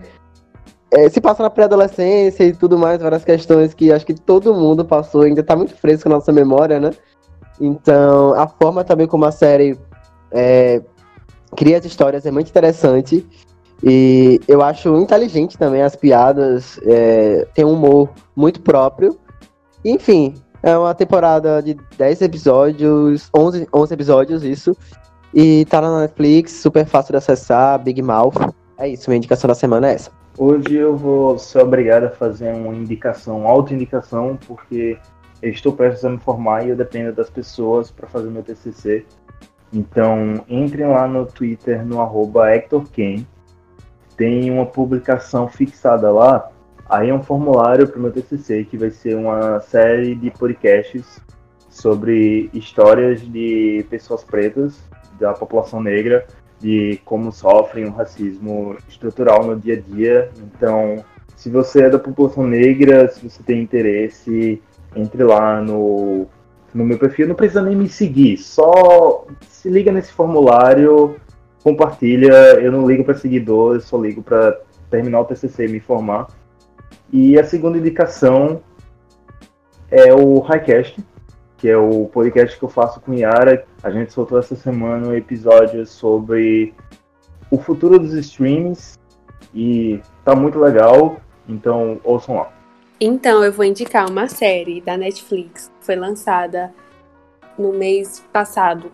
[0.91, 4.85] é, se passa na pré-adolescência e tudo mais, várias questões que acho que todo mundo
[4.85, 6.91] passou, ainda tá muito fresco na nossa memória, né?
[7.61, 9.79] Então, a forma também como a série
[10.31, 10.83] é,
[11.57, 13.27] cria as histórias é muito interessante.
[13.83, 19.19] E eu acho inteligente também as piadas, é, tem um humor muito próprio.
[19.85, 24.77] Enfim, é uma temporada de 10 episódios, 11, 11 episódios, isso.
[25.35, 28.37] E tá na Netflix, super fácil de acessar, Big Mouth.
[28.79, 30.11] É isso, minha indicação da semana é essa.
[30.39, 34.99] Hoje eu vou ser obrigado a fazer uma indicação, auto-indicação, porque
[35.41, 39.07] eu estou prestes a me formar e eu dependo das pessoas para fazer meu TCC.
[39.73, 42.49] Então, entrem lá no Twitter, no arroba
[44.15, 46.51] tem uma publicação fixada lá.
[46.87, 51.19] Aí é um formulário para o meu TCC, que vai ser uma série de podcasts
[51.71, 54.79] sobre histórias de pessoas pretas,
[55.19, 56.27] da população negra,
[56.61, 60.31] de como sofrem o racismo estrutural no dia a dia.
[60.39, 61.05] Então,
[61.37, 64.63] se você é da população negra, se você tem interesse,
[64.95, 66.27] entre lá no,
[66.75, 67.29] no meu perfil.
[67.29, 71.17] Não precisa nem me seguir, só se liga nesse formulário
[71.63, 72.33] compartilha.
[72.61, 76.29] Eu não ligo para seguidor, eu só ligo para terminar o TCC e me formar.
[77.13, 78.61] E a segunda indicação
[79.91, 80.99] é o Highcast,
[81.59, 83.65] que é o podcast que eu faço com Yara.
[83.83, 86.75] A gente soltou essa semana um episódio sobre
[87.51, 88.99] o futuro dos streams
[89.55, 91.17] e tá muito legal,
[91.49, 92.53] então ouçam lá.
[93.01, 96.73] Então, eu vou indicar uma série da Netflix que foi lançada
[97.59, 98.91] no mês passado,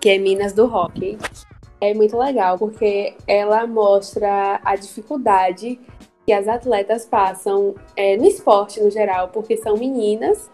[0.00, 1.16] que é Minas do Rock
[1.80, 5.80] é muito legal, porque ela mostra a dificuldade
[6.26, 10.50] que as atletas passam é, no esporte no geral, porque são meninas,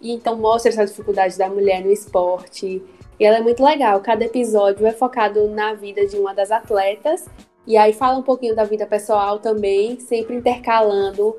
[0.00, 2.82] e então mostra essa dificuldade da mulher no esporte.
[3.18, 4.00] E ela é muito legal.
[4.00, 7.26] Cada episódio é focado na vida de uma das atletas,
[7.66, 11.36] e aí fala um pouquinho da vida pessoal também, sempre intercalando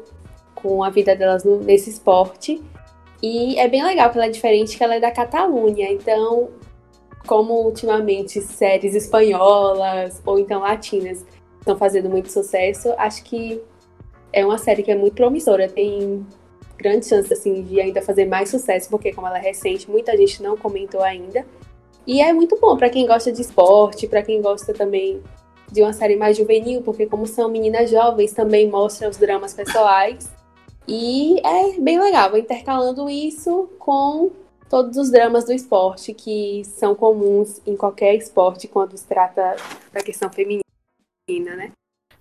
[0.53, 2.61] com a vida delas no, nesse esporte.
[3.21, 6.49] E é bem legal que ela é diferente, que ela é da Catalunha, então
[7.27, 11.25] como ultimamente séries espanholas ou então latinas
[11.59, 13.61] estão fazendo muito sucesso, acho que
[14.31, 15.67] é uma série que é muito promissora.
[15.67, 16.25] Tem
[16.79, 20.41] grandes chances assim, de ainda fazer mais sucesso, porque como ela é recente, muita gente
[20.41, 21.45] não comentou ainda.
[22.07, 25.21] E é muito bom para quem gosta de esporte, para quem gosta também
[25.71, 30.27] de uma série mais juvenil, porque como são meninas jovens, também mostra os dramas pessoais.
[30.87, 34.31] E é bem legal, intercalando isso com
[34.67, 39.55] todos os dramas do esporte que são comuns em qualquer esporte quando se trata
[39.91, 40.63] da questão feminina,
[41.55, 41.71] né?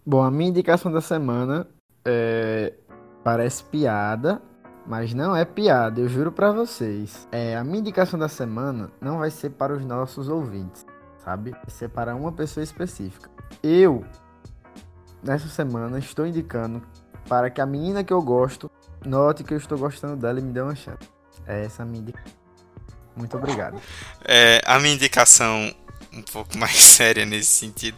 [0.05, 1.67] Bom, a minha indicação da semana
[2.05, 2.75] é...
[3.23, 4.43] parece piada,
[4.89, 7.28] mas não é piada, eu juro para vocês.
[7.30, 10.86] É, a minha indicação da semana não vai ser para os nossos ouvintes,
[11.22, 11.51] sabe?
[11.51, 13.28] Vai ser para uma pessoa específica.
[13.62, 14.03] Eu,
[15.22, 16.82] nessa semana, estou indicando
[17.28, 18.70] para que a menina que eu gosto
[19.05, 21.07] note que eu estou gostando dela e me dê uma chance.
[21.47, 22.32] É essa a minha indicação.
[23.14, 23.78] Muito obrigado.
[24.24, 25.70] É, a minha indicação
[26.13, 27.97] um pouco mais séria nesse sentido.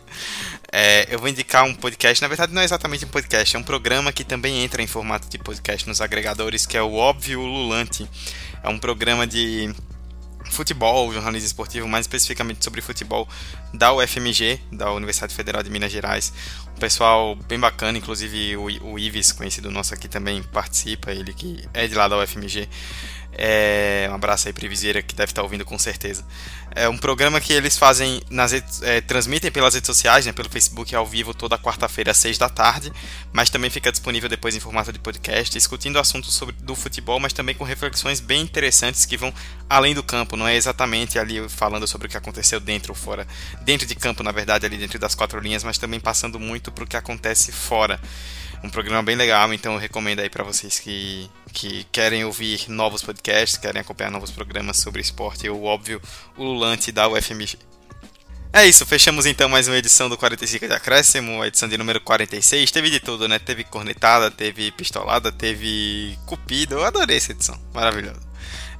[0.72, 3.62] É, eu vou indicar um podcast, na verdade não é exatamente um podcast, é um
[3.62, 8.08] programa que também entra em formato de podcast nos agregadores, que é o Óbvio Lulante.
[8.62, 9.74] É um programa de
[10.50, 13.28] futebol, jornalismo esportivo, mais especificamente sobre futebol
[13.72, 16.32] da UFMG, da Universidade Federal de Minas Gerais.
[16.76, 21.64] Um pessoal bem bacana, inclusive o, o Ives, conhecido nosso aqui também, participa, ele que
[21.72, 22.68] é de lá da UFMG.
[23.32, 26.24] É, um abraço aí para Viseira que deve estar ouvindo com certeza.
[26.72, 28.52] É um programa que eles fazem, nas
[28.82, 32.48] é, transmitem pelas redes sociais, né, pelo Facebook ao vivo toda quarta-feira às seis da
[32.48, 32.92] tarde,
[33.32, 37.32] mas também fica disponível depois em formato de podcast, discutindo assuntos sobre, do futebol, mas
[37.32, 39.32] também com reflexões bem interessantes que vão
[39.68, 43.26] além do campo, não é exatamente ali falando sobre o que aconteceu dentro ou fora,
[43.62, 46.84] dentro de campo, na verdade, ali dentro das quatro linhas, mas também passando muito para
[46.84, 48.00] o que acontece fora
[48.62, 53.02] um programa bem legal, então eu recomendo aí para vocês que, que querem ouvir novos
[53.02, 56.00] podcasts, querem acompanhar novos programas sobre esporte, o óbvio,
[56.36, 56.60] o
[56.92, 57.58] da UFMG.
[58.52, 62.00] É isso, fechamos então mais uma edição do 45 de Acréscimo, a edição de número
[62.00, 62.68] 46.
[62.72, 63.38] Teve de tudo, né?
[63.38, 66.74] Teve cornetada, teve pistolada, teve cupido.
[66.74, 68.20] Eu adorei essa edição, maravilhoso.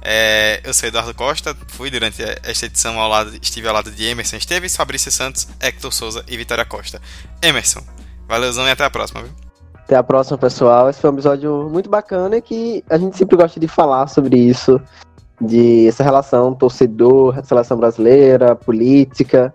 [0.01, 4.03] É, eu sou Eduardo Costa, fui durante esta edição ao lado, estive ao lado de
[4.03, 7.01] Emerson Esteves, Fabrício Santos, Hector Souza e Vitória Costa.
[7.41, 7.85] Emerson,
[8.27, 9.50] valeuzão e até a próxima, viu?
[9.91, 10.89] Até a próxima, pessoal.
[10.89, 14.37] Esse foi um episódio muito bacana e que a gente sempre gosta de falar sobre
[14.37, 14.81] isso,
[15.41, 19.53] de essa relação torcedor, seleção brasileira, política,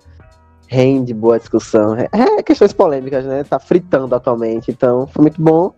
[0.69, 1.97] rende boa discussão.
[1.97, 3.45] É, é questões polêmicas, né?
[3.45, 4.71] Tá fritando atualmente.
[4.71, 5.73] Então, foi muito bom.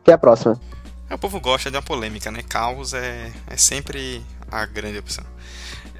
[0.00, 0.60] Até a próxima.
[1.08, 2.42] É, o povo gosta de uma polêmica, né?
[2.42, 5.22] Caos é, é sempre a grande opção.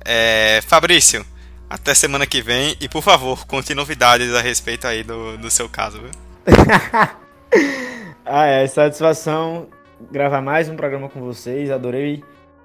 [0.04, 1.24] É, Fabrício,
[1.70, 5.68] até semana que vem e por favor, conte novidades a respeito aí do, do seu
[5.68, 6.10] caso, viu?
[8.24, 9.68] ah, é satisfação
[10.10, 11.70] gravar mais um programa com vocês.
[11.70, 12.24] Adorei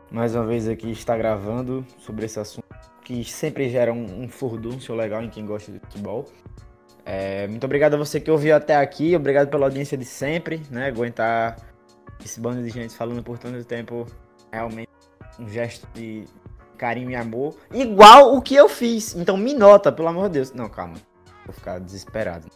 [0.09, 2.65] mais uma vez aqui estar gravando sobre esse assunto
[3.03, 6.25] que sempre gera um, um furdúncio legal em quem gosta de futebol.
[7.05, 10.87] É, muito obrigado a você que ouviu até aqui, obrigado pela audiência de sempre, né?
[10.87, 11.57] Aguentar
[12.23, 14.05] esse bando de gente falando por tanto tempo,
[14.51, 14.89] realmente
[15.39, 16.25] um gesto de
[16.77, 19.15] carinho e amor, igual o que eu fiz.
[19.15, 20.53] Então me nota, pelo amor de Deus.
[20.53, 20.95] Não, calma,
[21.45, 22.47] vou ficar desesperado.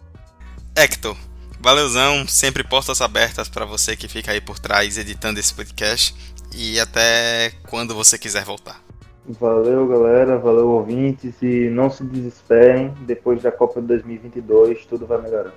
[0.75, 1.15] Hector,
[1.61, 6.15] Valeuzão, sempre portas abertas para você que fica aí por trás editando esse podcast
[6.55, 8.81] e até quando você quiser voltar.
[9.27, 15.21] Valeu, galera, valeu ouvintes e não se desesperem, depois da Copa de 2022 tudo vai
[15.21, 15.53] melhorar.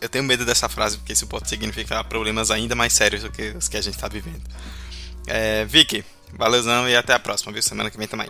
[0.00, 3.50] Eu tenho medo dessa frase porque isso pode significar problemas ainda mais sérios do que
[3.50, 4.42] os que a gente está vivendo.
[5.28, 6.04] É, Vicky,
[6.36, 7.62] valeuzão e até a próxima, viu?
[7.62, 8.28] Semana que vem também.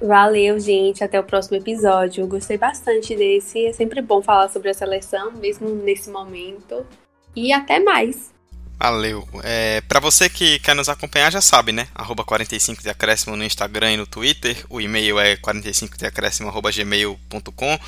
[0.00, 1.02] Valeu, gente.
[1.02, 2.22] Até o próximo episódio.
[2.22, 3.66] Eu gostei bastante desse.
[3.66, 6.86] É sempre bom falar sobre a seleção, mesmo nesse momento.
[7.34, 8.32] E até mais.
[8.78, 9.28] Valeu.
[9.42, 11.88] É, para você que quer nos acompanhar, já sabe, né?
[11.92, 14.64] Arroba 45 de acréscimo no Instagram e no Twitter.
[14.70, 17.78] O e-mail é 45 de acréscimo.gmail.com.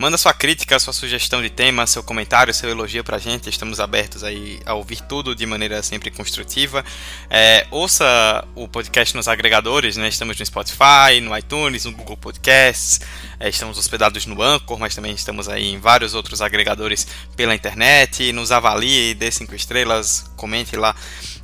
[0.00, 3.50] Manda sua crítica, sua sugestão de tema, seu comentário, seu elogio pra gente.
[3.50, 6.84] Estamos abertos aí a ouvir tudo de maneira sempre construtiva.
[7.28, 10.06] É, ouça o podcast nos agregadores, né?
[10.06, 13.00] Estamos no Spotify, no iTunes, no Google Podcasts.
[13.40, 18.32] É, estamos hospedados no Anchor, mas também estamos aí em vários outros agregadores pela internet.
[18.32, 20.94] Nos avalie, dê cinco estrelas, comente lá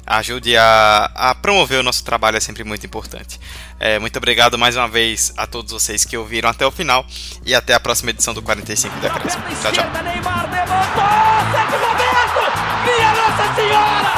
[0.06, 3.40] ajude a, a promover o nosso trabalho, é sempre muito importante.
[3.78, 7.04] É, muito obrigado mais uma vez a todos vocês que ouviram até o final
[7.44, 9.42] e até a próxima edição do 45 da Crespo.
[9.62, 9.84] Tchau, tchau.
[12.84, 14.14] Minha Nossa Senhora!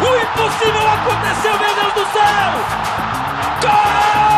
[0.00, 2.52] O impossível aconteceu, meu Deus do céu!
[3.62, 4.37] Gol!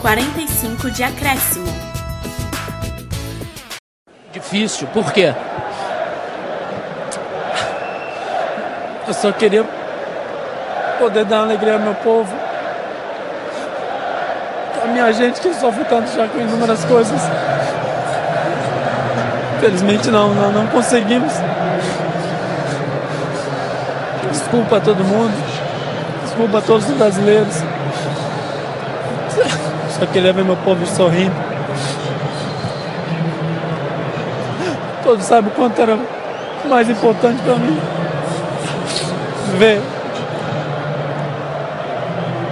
[0.00, 1.66] 45 de acréscimo.
[4.32, 5.34] Difícil, por quê?
[9.06, 9.64] Eu só queria
[10.98, 12.34] poder dar alegria ao meu povo.
[14.82, 17.20] A minha gente que sofre tanto já com inúmeras coisas.
[19.58, 21.32] Infelizmente não, não, não conseguimos.
[24.30, 25.34] Desculpa a todo mundo.
[26.24, 27.69] Desculpa a todos os brasileiros.
[30.00, 31.34] Só queria ver meu povo sorrindo.
[35.04, 35.98] Todos sabem o quanto era
[36.66, 37.78] mais importante para mim.
[39.58, 39.78] Ver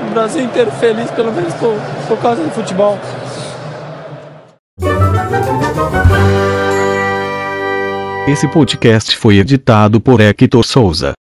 [0.07, 1.75] o Brasil inteiro feliz, pelo menos por,
[2.07, 2.99] por causa do futebol.
[8.29, 11.18] Esse podcast foi editado por Hector Souza.